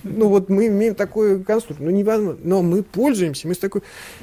[0.05, 3.83] ну вот мы имеем такую конструкцию, ну невозможно, но мы пользуемся, мы с такой,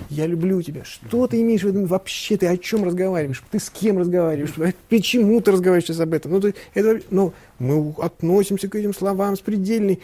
[0.09, 2.37] я люблю тебя, что ты имеешь в виду, вообще?
[2.37, 4.53] Ты о чем разговариваешь, ты с кем разговариваешь,
[4.89, 9.35] почему ты разговариваешь сейчас об этом, ну, ты, это, ну мы относимся к этим словам
[9.35, 9.99] с предельной,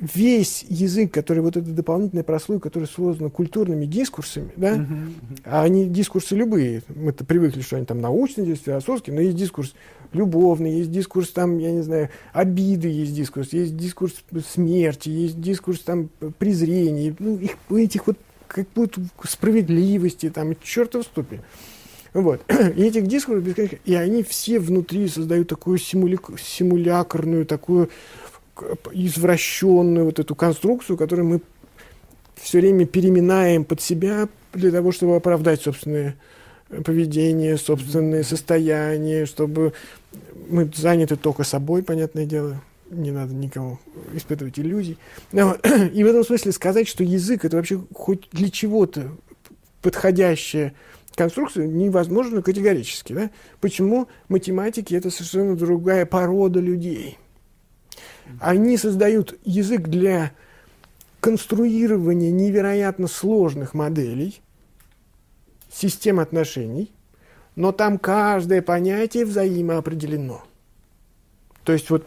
[0.00, 5.40] весь язык, который вот эта дополнительная прослойка, которая создана культурными дискурсами, да, uh-huh, uh-huh.
[5.44, 9.74] а они дискурсы любые, мы-то привыкли, что они там научные, здесь философские, но есть дискурс
[10.12, 14.14] любовный, есть дискурс там, я не знаю, обиды есть дискурс, есть дискурс
[14.48, 21.40] смерти, есть дискурс там презрения, ну, их, этих вот как будто справедливости, там, чертов ступень.
[22.14, 22.40] Вот.
[22.48, 26.18] И этих дискурсов бесконечно, и они все внутри создают такую симуля...
[26.42, 27.90] симулякрную, такую
[28.92, 31.40] извращенную вот эту конструкцию, которую мы
[32.36, 36.16] все время переминаем под себя для того, чтобы оправдать собственное
[36.84, 39.72] поведение, собственное состояние, чтобы
[40.48, 43.78] мы заняты только собой, понятное дело, не надо никому
[44.14, 44.98] испытывать иллюзий.
[45.32, 49.10] И в этом смысле сказать, что язык это вообще хоть для чего-то
[49.82, 50.74] подходящая
[51.14, 53.12] конструкция, невозможно категорически.
[53.12, 53.30] Да?
[53.60, 57.18] Почему математики это совершенно другая порода людей?
[58.40, 60.32] Они создают язык для
[61.20, 64.40] конструирования невероятно сложных моделей,
[65.72, 66.92] систем отношений,
[67.56, 70.44] но там каждое понятие взаимоопределено.
[71.64, 72.06] То есть вот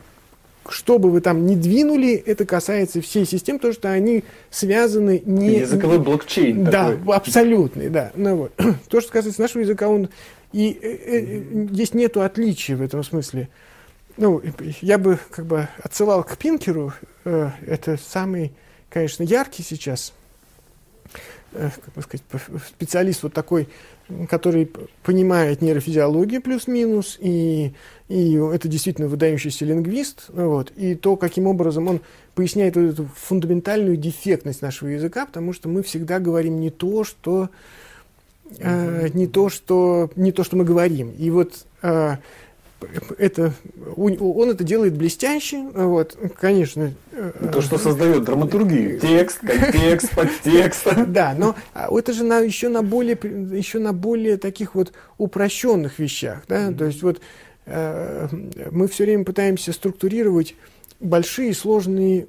[0.70, 5.60] что бы вы там ни двинули, это касается всей системы, потому что они связаны не...
[5.60, 7.16] Языковой блокчейн Да, такой.
[7.16, 8.12] абсолютный, да.
[8.16, 8.54] Ну, вот.
[8.90, 10.10] То, что касается нашего языка, он...
[10.54, 13.50] И э, э, здесь нету отличия в этом смысле.
[14.18, 14.42] Ну,
[14.82, 16.94] я бы как бы отсылал к Пинкеру.
[17.26, 18.54] Э, это самый,
[18.90, 20.14] конечно, яркий сейчас
[21.54, 22.24] Э, как бы сказать,
[22.66, 23.68] специалист вот такой,
[24.30, 24.72] который
[25.04, 27.74] понимает нейрофизиологию плюс-минус, и,
[28.08, 32.02] и это действительно выдающийся лингвист, вот, и то, каким образом он
[32.36, 37.50] поясняет вот эту фундаментальную дефектность нашего языка, потому что мы всегда говорим не то, что
[38.58, 41.12] э, не то, что не то, что мы говорим.
[41.12, 42.16] И вот э,
[43.18, 43.54] это,
[43.96, 46.94] он это делает блестяще, вот, конечно.
[47.52, 50.88] То, что создает драматургию, текст, контекст, подтекст.
[51.08, 53.18] Да, но а, это же на, еще, на более,
[53.56, 57.22] еще на более таких вот упрощенных вещах, да, то есть вот
[57.66, 58.28] э,
[58.72, 60.56] мы все время пытаемся структурировать
[61.00, 62.28] большие сложные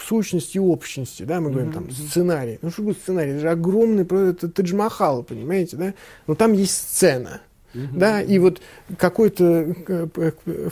[0.00, 2.58] сущности и общности, да, мы говорим там сценарий.
[2.62, 3.32] Ну что будет сценарий?
[3.32, 5.94] Это же огромный, это Тадж-Махал, понимаете, да?
[6.26, 7.40] Но там есть сцена–
[7.84, 7.98] Угу.
[7.98, 8.60] Да, и вот
[8.96, 10.30] какое-то э,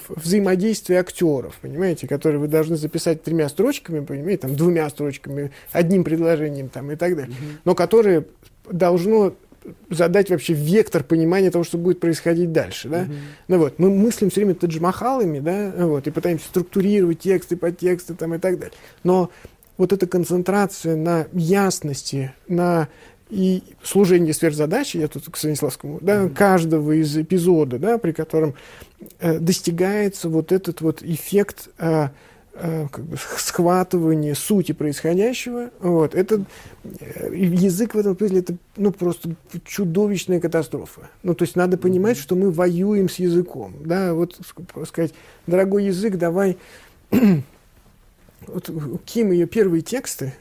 [0.09, 6.69] взаимодействие актеров, понимаете, которые вы должны записать тремя строчками, понимаете, там, двумя строчками, одним предложением
[6.69, 7.59] там, и так далее, угу.
[7.65, 8.25] но которое
[8.71, 9.35] должно
[9.91, 13.03] задать вообще вектор понимания того, что будет происходить дальше, да.
[13.03, 13.15] Uh-huh.
[13.49, 18.35] Ну вот, мы мыслим все время таджмахалами, да, вот, и пытаемся структурировать тексты, подтексты там
[18.35, 18.75] и так далее.
[19.03, 19.31] Но
[19.77, 22.89] вот эта концентрация на ясности, на
[23.29, 26.35] и служение сверхзадачи, я тут к Станиславскому, да, mm-hmm.
[26.35, 28.55] каждого из эпизода, да, при котором
[29.18, 32.11] э, достигается вот этот вот эффект э,
[32.55, 35.70] э, как бы схватывания сути происходящего.
[35.81, 36.14] Вот.
[36.14, 36.45] Это,
[36.85, 41.11] э, язык в этом смысле это ну, просто чудовищная катастрофа.
[41.24, 42.22] Ну, то есть надо понимать, mm-hmm.
[42.22, 43.74] что мы воюем с языком.
[43.85, 44.39] Да, вот
[44.87, 45.12] сказать,
[45.47, 46.59] дорогой язык, давай...
[48.47, 48.70] вот
[49.05, 50.35] Ким ее первые тексты,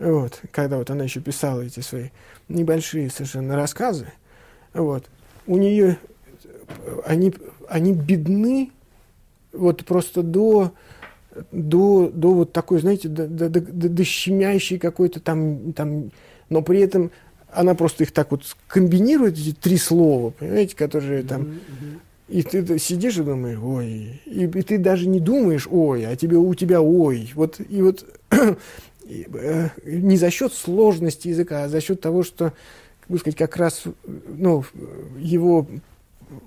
[0.00, 2.08] вот, когда вот она еще писала эти свои
[2.48, 4.06] небольшие совершенно рассказы,
[4.72, 5.04] вот,
[5.46, 5.98] у нее
[7.04, 7.34] они,
[7.68, 8.70] они бедны
[9.52, 10.72] вот просто до,
[11.52, 16.10] до, до вот такой, знаете, до, до, до, до щемящей какой-то там, там,
[16.48, 17.10] но при этом
[17.52, 21.98] она просто их так вот комбинирует, эти три слова, понимаете, которые там, mm-hmm.
[22.28, 26.38] и ты сидишь и думаешь, ой, и, и ты даже не думаешь, ой, а тебе
[26.38, 28.06] у тебя ой, вот, и вот
[29.84, 32.52] не за счет сложности языка, а за счет того, что,
[33.00, 33.84] как бы сказать, как раз
[34.28, 34.64] ну,
[35.18, 35.66] его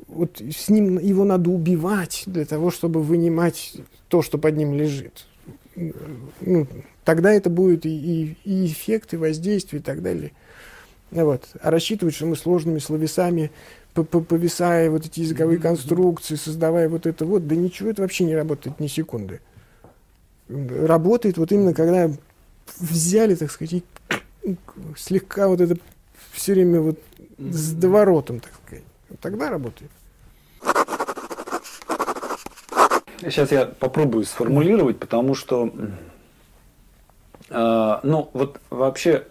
[0.08, 3.76] вот с ним его надо убивать для того, чтобы вынимать
[4.08, 5.26] то, что под ним лежит.
[5.76, 6.68] Ну,
[7.04, 10.32] тогда это будет и, и, и эффект, и воздействие, и так далее.
[11.12, 11.48] Вот.
[11.62, 13.52] А рассчитывать, что мы сложными словесами,
[13.94, 18.80] повисая вот эти языковые конструкции, создавая вот это вот, да ничего это вообще не работает
[18.80, 19.40] ни секунды.
[20.48, 22.12] Работает вот именно, когда
[22.80, 23.84] взяли, так сказать,
[24.44, 24.56] и
[24.98, 25.78] слегка вот это
[26.32, 27.00] все время вот
[27.38, 28.84] с доворотом, так сказать.
[29.22, 29.92] Тогда работает.
[33.22, 35.72] Сейчас я попробую сформулировать, потому что,
[37.50, 39.26] э, ну, вот вообще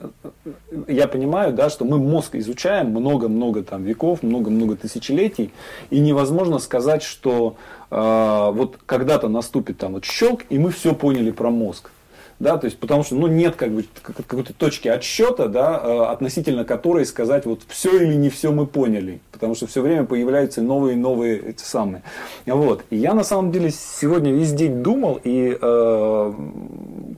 [0.89, 5.53] я понимаю, да, что мы мозг изучаем много-много там веков, много-много тысячелетий,
[5.91, 7.57] и невозможно сказать, что
[7.91, 11.91] э, вот когда-то наступит там вот щелк, и мы все поняли про мозг
[12.39, 16.65] да, то есть потому что ну, нет как бы какой-то точки отсчета, да, э, относительно
[16.65, 20.95] которой сказать вот все или не все мы поняли, потому что все время появляются новые
[20.95, 22.03] и новые эти самые.
[22.47, 22.85] Вот.
[22.91, 26.33] И я на самом деле сегодня весь день думал, и э,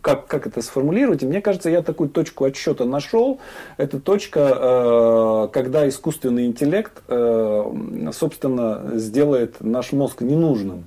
[0.03, 3.39] как, как это сформулировать, и мне кажется, я такую точку отсчета нашел.
[3.77, 10.85] Это точка, э, когда искусственный интеллект, э, собственно, сделает наш мозг ненужным.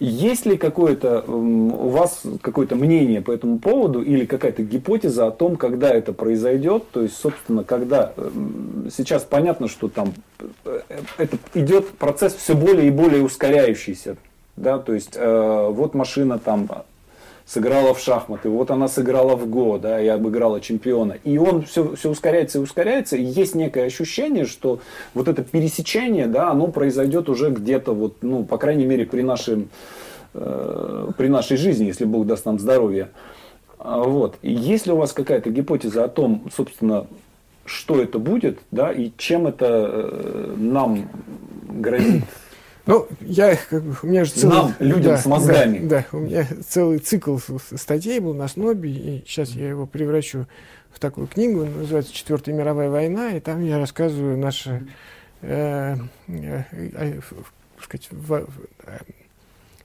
[0.00, 5.56] Есть ли какое-то у вас какое-то мнение по этому поводу или какая-то гипотеза о том,
[5.56, 6.90] когда это произойдет?
[6.90, 8.14] То есть, собственно, когда
[8.90, 10.14] сейчас понятно, что там
[10.64, 10.80] э,
[11.18, 14.16] это идет процесс все более и более ускоряющийся,
[14.56, 16.66] да, то есть э, вот машина там
[17.50, 21.16] сыграла в шахматы, вот она сыграла в Го, да, и обыграла чемпиона.
[21.24, 24.78] И он все, все ускоряется и ускоряется, и есть некое ощущение, что
[25.14, 29.68] вот это пересечение, да, оно произойдет уже где-то вот, ну, по крайней мере, при, нашем,
[30.32, 33.08] э, при нашей жизни, если Бог даст нам здоровье.
[33.78, 34.36] А вот.
[34.42, 37.08] И есть ли у вас какая-то гипотеза о том, собственно,
[37.64, 41.08] что это будет, да, и чем это э, нам
[41.68, 42.22] грозит
[42.86, 44.56] ну, я, как бы, у меня же целый...
[44.56, 45.78] Нам, людям да, с мозгами.
[45.86, 47.38] Да, да, у меня целый цикл
[47.76, 50.46] статей был на СНОБе, и сейчас я его превращу
[50.90, 54.86] в такую книгу, называется «Четвертая мировая война», и там я рассказываю наши,
[55.42, 55.96] э,
[56.28, 57.20] э, э,
[57.80, 58.46] сказать, в,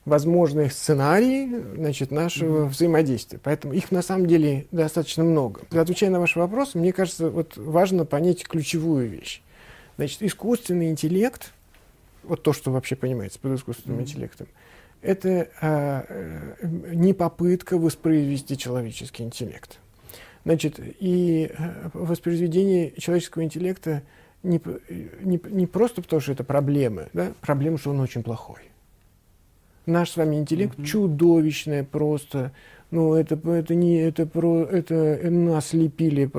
[0.06, 3.40] возможные сценарии значит, нашего взаимодействия.
[3.42, 5.62] Поэтому их на самом деле достаточно много.
[5.72, 9.42] Отвечая на ваш вопрос, мне кажется, вот важно понять ключевую вещь.
[9.98, 11.52] Значит, искусственный интеллект–
[12.28, 14.04] вот то, что вообще понимается под искусственным mm-hmm.
[14.04, 14.48] интеллектом,
[15.02, 19.80] это а, э, не попытка воспроизвести человеческий интеллект.
[20.44, 24.04] Значит, и э, воспроизведение человеческого интеллекта
[24.44, 24.62] не,
[25.22, 28.60] не, не просто потому, что это проблема, да, проблема, что он очень плохой.
[29.86, 30.86] Наш с вами интеллект mm-hmm.
[30.86, 32.52] чудовищное просто.
[32.92, 36.32] Ну, это, это не это про это нас лепили,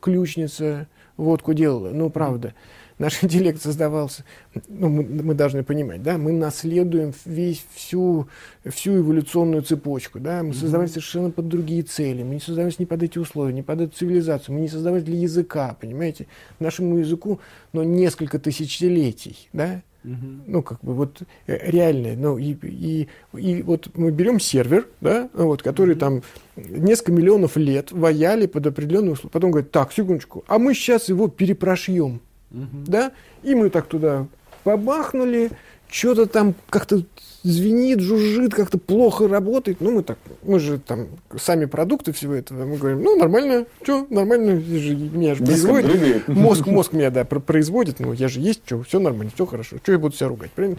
[0.00, 1.90] ключница водку делала.
[1.90, 2.48] Ну, правда.
[2.48, 4.24] Mm-hmm наш интеллект создавался,
[4.68, 8.28] ну, мы, мы должны понимать, да, мы наследуем весь, всю,
[8.64, 13.02] всю эволюционную цепочку, да, мы создавались совершенно под другие цели, мы не создавались ни под
[13.02, 16.28] эти условия, ни под эту цивилизацию, мы не создавались для языка, понимаете,
[16.60, 17.40] нашему языку,
[17.72, 20.40] но несколько тысячелетий, да, Uh-huh.
[20.46, 25.28] Ну, как бы вот э, реально, ну, и, и, и вот мы берем сервер, да,
[25.34, 25.98] вот, который uh-huh.
[25.98, 26.22] там
[26.56, 29.30] несколько миллионов лет ваяли под определенные условия.
[29.30, 32.84] Потом говорят, так, секундочку, а мы сейчас его перепрошьем Угу.
[32.86, 33.12] Да?
[33.42, 34.26] И мы так туда
[34.64, 35.50] побахнули,
[35.88, 37.02] что-то там как-то
[37.42, 39.80] звенит, жужжит, как-то плохо работает.
[39.80, 44.06] Ну, мы так, мы же там сами продукты всего этого, мы говорим, ну, нормально, что,
[44.10, 46.28] нормально, же, меня же производит.
[46.28, 49.92] Мозг, мозг меня, да, производит, ну, я же есть, что, все нормально, все хорошо, что
[49.92, 50.78] я буду себя ругать, правильно?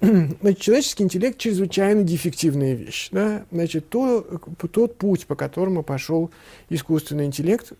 [0.00, 3.08] Значит, человеческий интеллект чрезвычайно дефективная вещь.
[3.12, 3.46] Да?
[3.50, 4.26] Значит, то,
[4.70, 6.30] тот путь, по которому пошел
[6.68, 7.72] искусственный интеллект,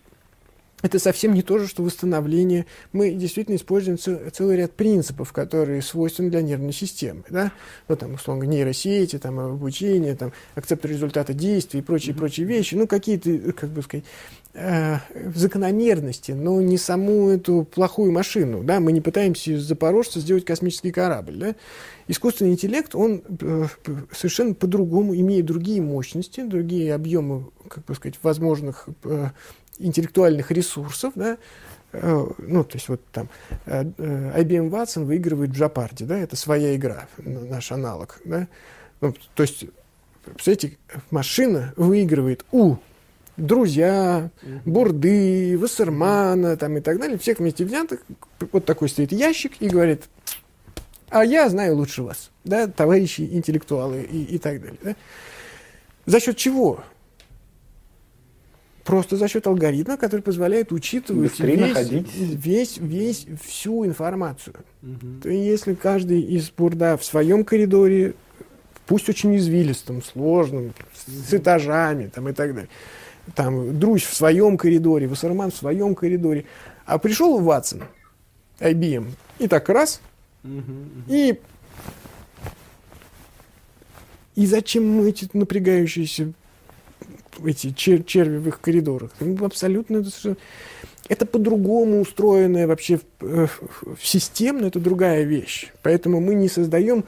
[0.83, 2.67] это совсем не то же, что восстановление.
[2.93, 7.23] Мы действительно используем целый ряд принципов, которые свойственны для нервной системы.
[7.31, 7.51] Да?
[7.87, 12.19] Ну, там, условно, нейросети, там, обучение, там, акцепт результата действий и прочие, mm-hmm.
[12.19, 12.75] прочие вещи.
[12.75, 14.05] Ну, какие-то, как бы сказать,
[14.53, 14.97] э,
[15.33, 18.63] закономерности, но не саму эту плохую машину.
[18.63, 18.79] Да?
[18.79, 21.37] Мы не пытаемся из Запорожца сделать космический корабль.
[21.37, 21.55] Да?
[22.07, 23.65] Искусственный интеллект, он э,
[24.11, 29.29] совершенно по-другому, имеет другие мощности, другие объемы, как бы сказать, возможных э,
[29.79, 31.37] интеллектуальных ресурсов, да,
[31.93, 33.29] э, ну, то есть вот там
[33.65, 38.47] э, э, IBM Watson выигрывает в Джапарде, да, это своя игра, наш аналог, да,
[39.01, 39.65] ну, то есть,
[40.23, 40.77] представляете,
[41.11, 42.77] машина выигрывает у
[43.37, 44.31] друзья,
[44.65, 48.01] Бурды, Вассермана там и так далее, всех вместе взятых,
[48.51, 50.03] вот такой стоит ящик и говорит,
[51.09, 54.95] а я знаю лучше вас, да, товарищи интеллектуалы и, и так далее, да.
[56.05, 56.83] За счет чего?
[58.87, 64.55] Просто за счет алгоритма, который позволяет учитывать весь, весь, весь, всю информацию.
[64.81, 65.23] Угу.
[65.23, 68.13] То если каждый из бурда в своем коридоре,
[68.85, 70.73] пусть очень извилистом, сложным,
[71.05, 72.69] с этажами там, и так далее,
[73.35, 76.45] там, Друзь в своем коридоре, Вассерман в своем коридоре,
[76.85, 77.83] а пришел Ватсон,
[78.61, 79.07] IBM,
[79.39, 79.99] и так раз,
[80.45, 80.63] угу, угу.
[81.09, 81.37] и
[84.35, 86.31] и зачем мы эти напрягающиеся
[87.45, 89.11] эти чер черви в их коридорах.
[89.19, 90.35] Ну, абсолютно это,
[91.09, 93.47] это по-другому устроенная вообще э,
[94.01, 95.71] системно, это другая вещь.
[95.83, 97.05] Поэтому мы не создаем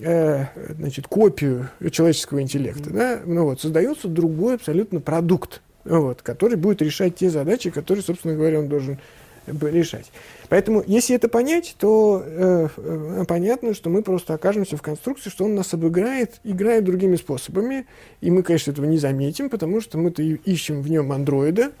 [0.00, 2.90] э, значит, копию человеческого интеллекта.
[2.90, 3.20] Да?
[3.24, 8.60] Ну, вот, создается другой абсолютно продукт, вот, который будет решать те задачи, которые, собственно говоря,
[8.60, 8.98] он должен
[9.46, 10.10] решать.
[10.52, 15.46] Поэтому, если это понять, то э, э, понятно, что мы просто окажемся в конструкции, что
[15.46, 17.86] он нас обыграет, играет другими способами,
[18.20, 21.72] и мы, конечно, этого не заметим, потому что мы-то ищем в нем андроида,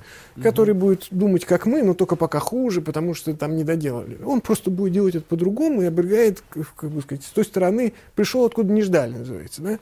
[0.42, 4.16] который будет думать, как мы, но только пока хуже, потому что там не доделали.
[4.24, 8.46] Он просто будет делать это по-другому и обыграет, как бы сказать, с той стороны, пришел
[8.46, 9.60] откуда не ждали, называется.
[9.60, 9.78] Да?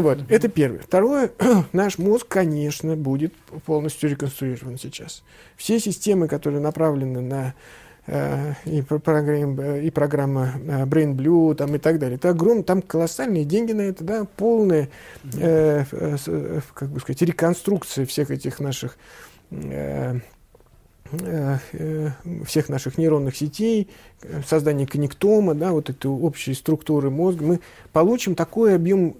[0.00, 0.26] Вот, угу.
[0.28, 0.80] это первое.
[0.80, 1.30] Второе,
[1.72, 3.32] наш мозг, конечно, будет
[3.66, 5.22] полностью реконструирован сейчас.
[5.56, 7.54] Все системы, которые направлены на
[8.06, 12.16] и, программа, э, и программа э, Brain Blue там, и так далее.
[12.16, 14.88] Это огромное, там колоссальные деньги на это, да, полная,
[15.34, 18.96] э, э, как бы сказать, реконструкция всех этих наших
[19.50, 20.20] э,
[22.44, 23.88] всех наших нейронных сетей,
[24.44, 27.60] создание коннектома, да, вот этой общей структуры мозга, мы
[27.92, 29.14] получим такой объем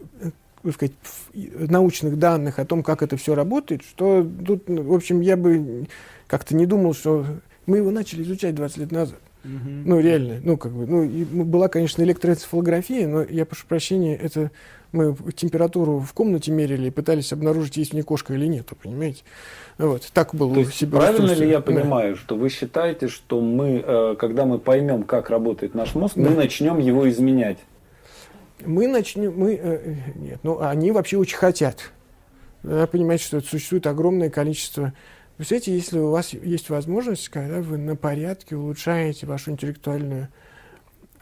[0.64, 0.94] так сказать,
[1.32, 5.86] научных данных о том, как это все работает, что тут, в общем, я бы
[6.26, 7.24] как-то не думал, что
[7.66, 9.18] мы его начали изучать 20 лет назад.
[9.44, 9.70] Угу.
[9.84, 10.40] Ну, реально.
[10.42, 14.50] Ну, как бы, ну, и была, конечно, электроэнцефалография, но я прошу прощения, это
[14.92, 19.22] мы температуру в комнате мерили и пытались обнаружить, есть в ней кошка или нет, понимаете?
[19.78, 22.20] Вот, так было То есть, себе Правильно ли я понимаю, да.
[22.20, 26.22] что вы считаете, что мы, э, когда мы поймем, как работает наш мозг, да.
[26.22, 27.58] мы начнем его изменять?
[28.64, 31.92] Мы начнем, мы, э, нет, ну, они вообще очень хотят.
[32.62, 34.92] Надо понимать, что существует огромное количество
[35.36, 40.28] Представляете, если у вас есть возможность, когда вы на порядке улучшаете вашу интеллектуальную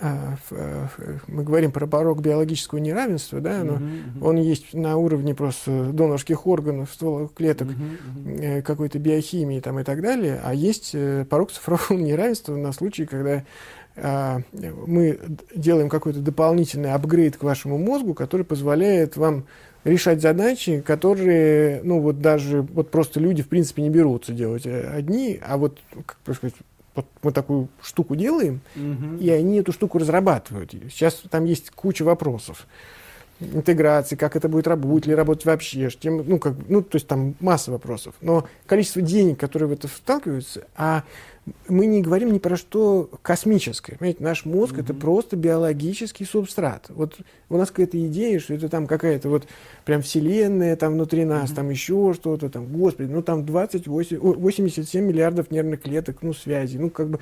[0.00, 0.88] а, а,
[1.28, 4.24] мы говорим про порог биологического неравенства, да, но uh-huh.
[4.24, 8.62] он есть на уровне просто донорских органов, стволовых клеток, uh-huh.
[8.62, 13.44] какой-то биохимии там, и так далее, а есть э, порог цифрового неравенства на случай, когда
[13.96, 15.20] а, мы
[15.54, 19.46] делаем какой-то дополнительный апгрейд к вашему мозгу, который позволяет вам
[19.84, 25.38] решать задачи, которые, ну, вот даже, вот просто люди, в принципе, не берутся делать одни,
[25.46, 25.78] а вот,
[26.24, 26.54] как сказать,
[26.94, 29.16] вот мы такую штуку делаем, угу.
[29.20, 30.72] и они эту штуку разрабатывают.
[30.90, 32.66] Сейчас там есть куча вопросов
[33.40, 37.06] интеграции, как это будет работать, будет ли работать вообще, тем, ну, как, ну, то есть
[37.06, 38.14] там масса вопросов.
[38.20, 41.04] Но количество денег, которые в это вталкиваются, а
[41.68, 43.96] мы не говорим ни про что космическое.
[43.96, 44.82] Понимаете, наш мозг mm-hmm.
[44.82, 46.86] это просто биологический субстрат.
[46.88, 47.18] Вот
[47.50, 49.46] у нас какая-то идея, что это там какая-то вот
[49.84, 51.54] прям вселенная там внутри нас, mm-hmm.
[51.54, 56.88] там еще что-то, там, господи, ну там 28, 87 миллиардов нервных клеток, ну, связи, ну,
[56.88, 57.20] как бы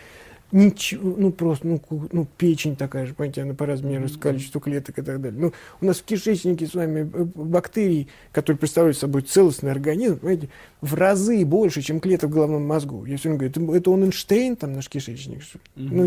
[0.53, 1.81] Ничего, ну просто, ну,
[2.13, 5.41] ну печень такая же, понимаете, она по размеру, с количеству клеток и так далее.
[5.41, 10.51] Ну, у нас в кишечнике с вами э, бактерий, которые представляют собой целостный организм, понимаете,
[10.83, 13.05] в разы больше, чем клеток в головном мозгу.
[13.07, 15.55] Я все время говорю, это, он Эйнштейн, там наш кишечник, mm-hmm.
[15.77, 16.07] ну,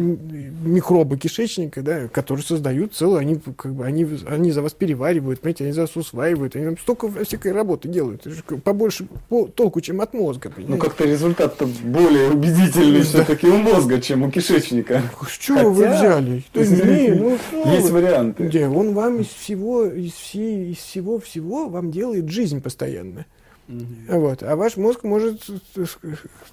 [0.70, 5.64] микробы кишечника, да, которые создают целую, они, как бы, они, они за вас переваривают, понимаете,
[5.64, 8.28] они за вас усваивают, они столько всякой работы делают,
[8.66, 10.50] побольше по, толку, чем от мозга.
[10.50, 10.74] Понимаете?
[10.74, 15.02] Ну, как-то результат-то более убедительный все-таки у мозга, чем у кишечника.
[15.26, 16.44] С чего вы взяли?
[16.54, 17.38] Ну,
[17.72, 18.48] есть варианты.
[18.48, 18.68] Где?
[18.68, 23.26] Он вам из всего, из, всей, из всего-всего вам делает жизнь постоянно.
[23.68, 24.20] Угу.
[24.20, 24.44] Вот.
[24.44, 25.42] А ваш мозг может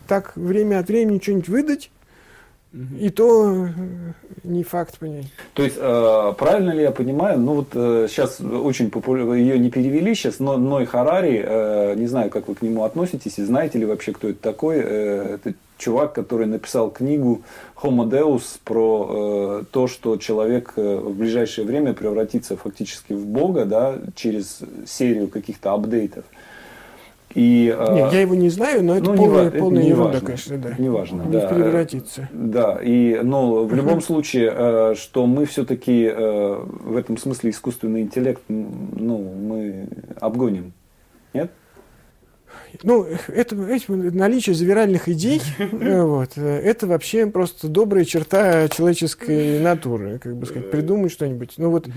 [0.08, 1.90] так время от времени что-нибудь выдать,
[2.72, 2.96] угу.
[2.98, 3.68] и то э,
[4.44, 5.26] не факт понять.
[5.54, 9.70] То есть, э, правильно ли я понимаю, ну вот э, сейчас очень популярно, ее не
[9.70, 13.78] перевели сейчас, но Ной Харари, э, не знаю, как вы к нему относитесь, и знаете
[13.78, 17.42] ли вообще, кто это такой, э, это чувак, который написал книгу
[17.82, 23.64] Homo Deus про э, то, что человек э, в ближайшее время превратится фактически в Бога,
[23.64, 26.24] да, через серию каких-то апдейтов.
[27.34, 30.12] И, а, Нет, я его не знаю, но это ну, полная, не, полная это ерунда,
[30.12, 30.74] важно, конечно, да.
[30.78, 31.48] Неважно, не да.
[31.48, 32.28] превратиться.
[32.32, 38.02] Да, и, но в любом случае, э, что мы все-таки э, в этом смысле искусственный
[38.02, 39.88] интеллект, ну, мы
[40.20, 40.72] обгоним,
[41.32, 41.50] нет?
[42.82, 50.18] Ну, это, это наличие завиральных идей, э, вот, это вообще просто добрая черта человеческой натуры,
[50.18, 51.54] как бы сказать, придумать что-нибудь.
[51.56, 51.88] Ну вот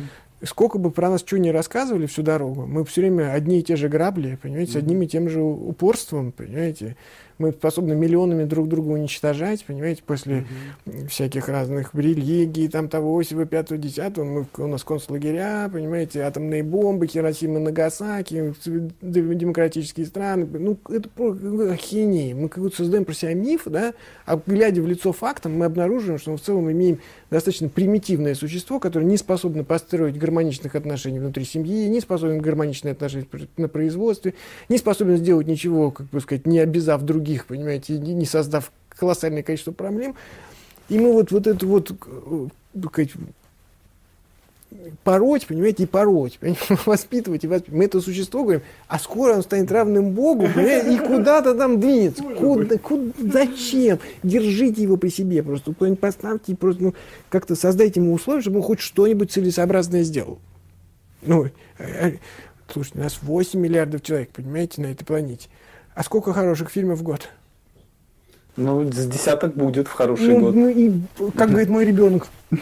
[0.46, 3.76] сколько бы про нас что ни рассказывали всю дорогу, мы все время одни и те
[3.76, 6.96] же грабли, понимаете, с одним и тем же упорством, понимаете
[7.38, 10.46] мы способны миллионами друг друга уничтожать, понимаете, после
[10.86, 11.08] угу.
[11.08, 17.08] всяких разных религий, там того, всего, пятого, десятого, мы, у нас концлагеря, понимаете, атомные бомбы,
[17.08, 18.54] Хиросима, Нагасаки,
[19.02, 21.10] демократические страны, ну, это
[21.72, 22.36] ахинея.
[22.36, 23.94] Мы как будто создаем про себя миф, да,
[24.26, 27.00] а глядя в лицо фактам, мы обнаруживаем, что мы в целом имеем
[27.30, 33.28] достаточно примитивное существо, которое не способно построить гармоничных отношений внутри семьи, не способно гармоничные отношения
[33.58, 34.36] на производстве,
[34.70, 39.44] не способен сделать ничего, как бы сказать, не обязав других других, понимаете, не создав колоссальное
[39.44, 40.16] количество проблем.
[40.90, 42.48] И мы вот, вот это вот, э,
[42.88, 43.12] сказать,
[45.04, 46.78] пороть, понимаете, и пороть, понимаете?
[46.86, 47.78] воспитывать и воспитывать.
[47.78, 50.94] Мы это существо говорим, а скоро он станет равным Богу, понимаете?
[50.94, 52.22] и куда-то там двинется.
[52.24, 54.00] Куда, куда, зачем?
[54.22, 55.74] Держите его при себе просто.
[55.74, 56.94] Кто-нибудь поставьте и просто ну,
[57.30, 60.38] как-то создайте ему условия, чтобы он хоть что-нибудь целесообразное сделал.
[61.24, 61.50] Ну, э,
[61.80, 62.18] э,
[62.72, 65.50] слушайте, у нас 8 миллиардов человек, понимаете, на этой планете.
[65.96, 67.30] А сколько хороших фильмов в год?
[68.58, 70.56] Ну, с десяток будет в хороший ну, год.
[70.56, 70.94] Ну, и,
[71.36, 72.28] как говорит мой ребенок.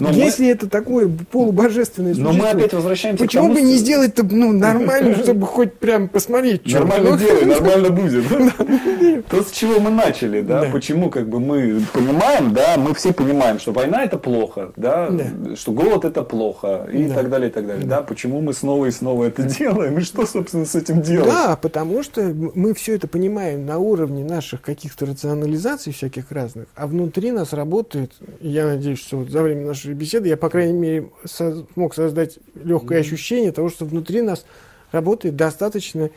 [0.00, 0.50] Но Если мы...
[0.50, 5.16] это такое полубожественное Но мы опять возвращаемся Почему к тому, бы не сделать-то ну, нормально,
[5.16, 8.24] чтобы хоть прям посмотреть, что Нормально делай, нормально будет.
[9.30, 10.64] То, с чего мы начали, да?
[10.72, 15.10] Почему как бы мы понимаем, да, мы все понимаем, что война это плохо, да,
[15.54, 18.02] что голод это плохо и так далее, и так далее, да?
[18.02, 21.28] Почему мы снова и снова это делаем и что, собственно, с этим делать?
[21.28, 22.22] Да, потому что
[22.54, 28.12] мы все это понимаем на уровне наших каких-то рационализаций всяких разных, а внутри нас работает,
[28.40, 31.94] я надеюсь, что вот за время нашей нашей беседы я, по крайней мере, со смог
[31.94, 34.46] создать легкое ощущение того, что внутри нас
[34.92, 36.10] работает достаточно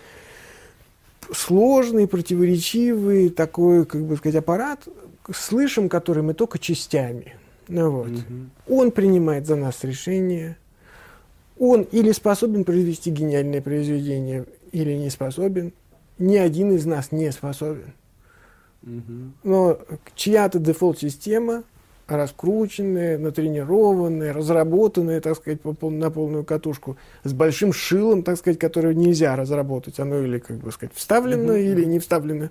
[1.32, 4.88] сложный, противоречивый такой, как бы сказать, аппарат,
[5.34, 7.36] слышим который мы только частями.
[7.68, 8.10] Ну, вот.
[8.10, 8.76] Угу.
[8.76, 10.58] Он принимает за нас решения.
[11.58, 15.72] Он или способен произвести гениальное произведение, или не способен.
[16.20, 17.94] Ни один из нас не способен.
[18.84, 19.32] Угу.
[19.44, 19.80] Но
[20.16, 21.64] чья-то дефолт-система
[22.08, 29.36] раскрученные, натренированные, разработанные, так сказать, на полную катушку, с большим шилом, так сказать, которое нельзя
[29.36, 30.00] разработать.
[30.00, 31.72] Оно или, как бы сказать, вставлено, mm-hmm.
[31.72, 32.50] или не вставлено.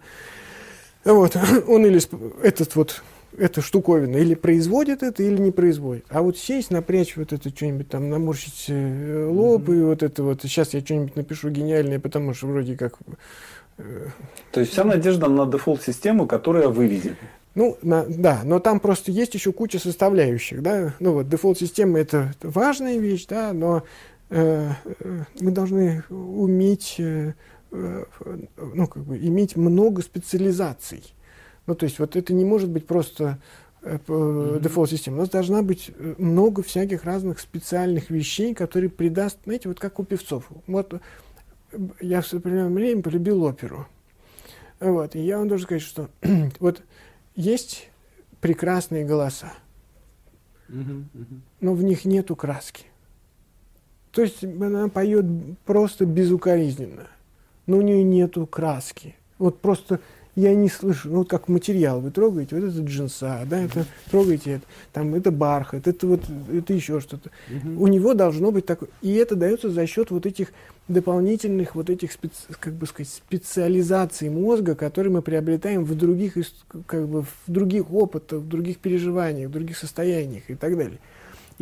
[1.04, 1.36] Вот.
[1.68, 2.00] Он или
[2.42, 3.02] этот вот
[3.36, 6.04] эта штуковина или производит это, или не производит.
[6.10, 9.78] А вот сесть, напрячь вот это что-нибудь там, наморщить э, лоб, mm-hmm.
[9.78, 12.94] и вот это вот, сейчас я что-нибудь напишу гениальное, потому что вроде как...
[13.78, 14.08] Э,
[14.52, 17.16] То есть вся надежда на дефолт-систему, которая выведет.
[17.54, 20.94] Ну, на, да, но там просто есть еще куча составляющих, да.
[21.00, 23.82] Ну вот, дефолт-система это важная вещь, да, но
[24.30, 27.34] э, э, мы должны уметь, э,
[27.70, 28.04] э,
[28.56, 31.02] ну, как бы, иметь много специализаций.
[31.66, 33.38] Ну, то есть, вот это не может быть просто
[33.82, 34.60] э, mm-hmm.
[34.60, 35.18] дефолт-система.
[35.18, 40.00] У нас должна быть э, много всяких разных специальных вещей, которые придаст, знаете, вот как
[40.00, 40.48] у певцов.
[40.66, 40.94] Вот
[42.00, 43.86] я в определенное время полюбил оперу.
[44.80, 46.08] Вот, и я вам должен сказать, что
[46.60, 46.82] вот
[47.34, 47.88] есть
[48.40, 49.52] прекрасные голоса,
[50.68, 52.86] но в них нету краски.
[54.10, 55.24] То есть она поет
[55.64, 57.08] просто безукоризненно,
[57.66, 59.16] но у нее нету краски.
[59.38, 60.00] Вот просто
[60.34, 64.52] я не слышу, ну, вот как материал вы трогаете, вот это джинса, да, это трогаете,
[64.52, 66.22] это, там, это бархат, это вот,
[66.52, 67.30] это еще что-то.
[67.50, 67.82] Угу.
[67.84, 70.48] У него должно быть такое, и это дается за счет вот этих
[70.88, 76.34] дополнительных вот этих, специ, как бы сказать, специализаций мозга, которые мы приобретаем в других,
[76.86, 80.98] как бы, в других опытах, в других переживаниях, в других состояниях и так далее.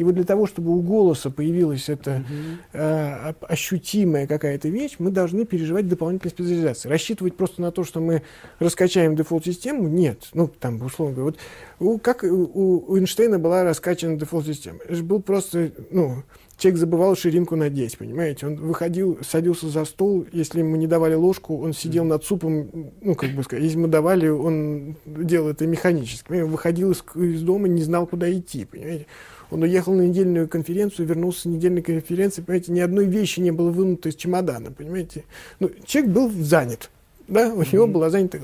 [0.01, 2.25] И вот для того, чтобы у голоса появилась эта
[2.73, 6.89] э, ощутимая какая-то вещь, мы должны переживать дополнительные специализации.
[6.89, 8.23] Рассчитывать просто на то, что мы
[8.61, 10.31] раскачаем дефолт-систему, нет.
[10.33, 11.37] Ну, там, условно говоря,
[11.79, 14.79] вот у, как у, у Эйнштейна была раскачана дефолт-система.
[14.87, 16.23] Это же был просто, ну,
[16.57, 18.47] человек забывал ширинку надеть, понимаете?
[18.47, 23.15] Он выходил, садился за стол, если ему не давали ложку, он сидел над супом, ну,
[23.15, 26.33] как бы сказать, если ему давали, он делал это механически.
[26.41, 29.07] Он выходил из, из дома, не знал, куда идти, понимаете?
[29.51, 33.71] Он уехал на недельную конференцию, вернулся с недельной конференции, понимаете, ни одной вещи не было
[33.71, 35.25] вынуто из чемодана, понимаете.
[35.59, 36.91] Ну, человек был занят,
[37.27, 38.39] да, у него была занята.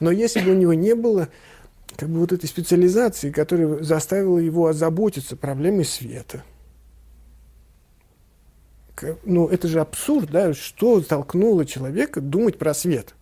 [0.00, 1.28] Но если бы у него не было
[1.96, 6.42] как бы вот этой специализации, которая заставила его озаботиться проблемой света,
[9.24, 13.14] ну, это же абсурд, да, что толкнуло человека думать про свет.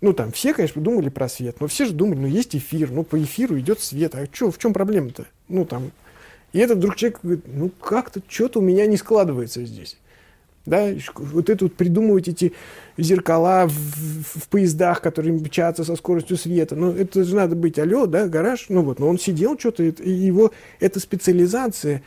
[0.00, 3.02] Ну, там, все, конечно, думали про свет, но все же думали, ну, есть эфир, ну,
[3.02, 5.26] по эфиру идет свет, а чё, в чем проблема-то?
[5.48, 5.90] Ну, там,
[6.52, 9.98] и этот вдруг человек говорит, ну как-то что-то у меня не складывается здесь.
[10.66, 12.52] Да, вот это вот придумывать эти
[12.98, 16.76] зеркала в, в, поездах, которые мчатся со скоростью света.
[16.76, 18.66] Ну, это же надо быть, алло, да, гараж.
[18.68, 22.02] Ну вот, но он сидел что-то, и его, эта специализация,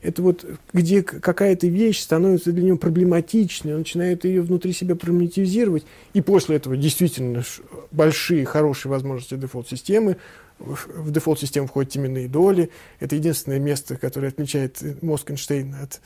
[0.00, 5.84] это вот где какая-то вещь становится для него проблематичной, он начинает ее внутри себя проблематизировать,
[6.14, 7.42] и после этого действительно
[7.90, 10.16] большие, хорошие возможности дефолт-системы,
[10.58, 12.70] в дефолт-систему входят теменные доли.
[12.98, 16.00] Это единственное место, которое отличает мозг Эйнштейна от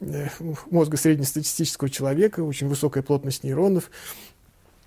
[0.00, 0.28] э,
[0.70, 2.40] мозга среднестатистического человека.
[2.40, 3.90] Очень высокая плотность нейронов.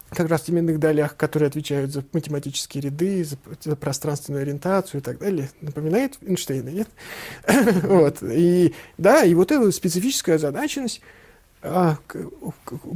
[0.09, 5.03] Как раз в теменных долях, которые отвечают за математические ряды, за, за пространственную ориентацию и
[5.03, 5.51] так далее.
[5.61, 6.87] Напоминает Эйнштейна, нет?
[7.83, 8.23] вот.
[8.23, 11.01] И, да, и вот эта специфическая озадаченность,
[11.61, 11.97] а,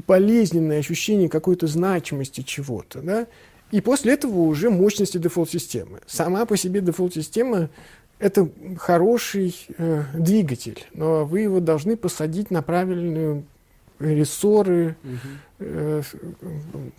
[0.07, 3.27] болезненное ощущение какой-то значимости чего-то, да,
[3.73, 6.01] и после этого уже мощности дефолт-системы.
[6.05, 7.69] Сама по себе дефолт-система–
[8.19, 8.47] это
[8.77, 13.43] хороший э, двигатель, но вы его должны посадить на правильные
[13.97, 15.17] рессоры, угу.
[15.57, 16.01] э,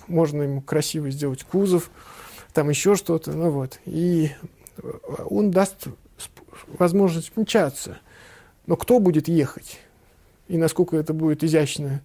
[0.09, 1.93] можно ему красиво сделать кузов,
[2.53, 3.79] там еще что-то, ну вот.
[3.85, 4.33] И
[5.31, 5.87] он даст
[6.67, 7.99] возможность мчаться.
[8.67, 9.79] Но кто будет ехать?
[10.49, 12.03] И насколько это будет изящно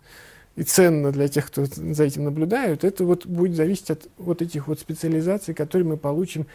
[0.60, 4.68] и ценно для тех, кто за этим наблюдают, это вот будет зависеть от вот этих
[4.68, 6.48] вот специализаций, которые мы получим,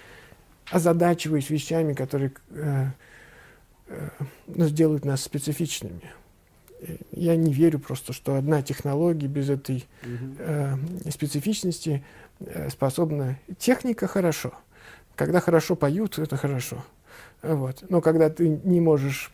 [0.70, 2.88] озадачиваясь вещами, которые э,
[3.86, 4.08] э,
[4.46, 6.02] сделают нас специфичными.
[7.12, 10.76] Я не верю просто, что одна технология без этой э,
[11.08, 12.04] специфичности
[12.40, 13.38] э, способна...
[13.58, 14.52] Техника хорошо.
[15.16, 16.84] Когда хорошо поют, это хорошо.
[17.40, 17.82] Вот.
[17.88, 19.32] Но когда ты не можешь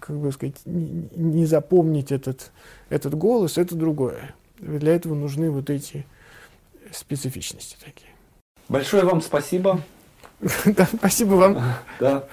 [0.00, 2.52] как бы сказать, не, запомнить этот,
[2.88, 4.34] этот голос, это другое.
[4.58, 6.06] Для этого нужны вот эти
[6.92, 8.10] специфичности такие.
[8.68, 9.80] Большое вам спасибо.
[10.66, 11.62] Да, спасибо вам.
[12.00, 12.24] Да.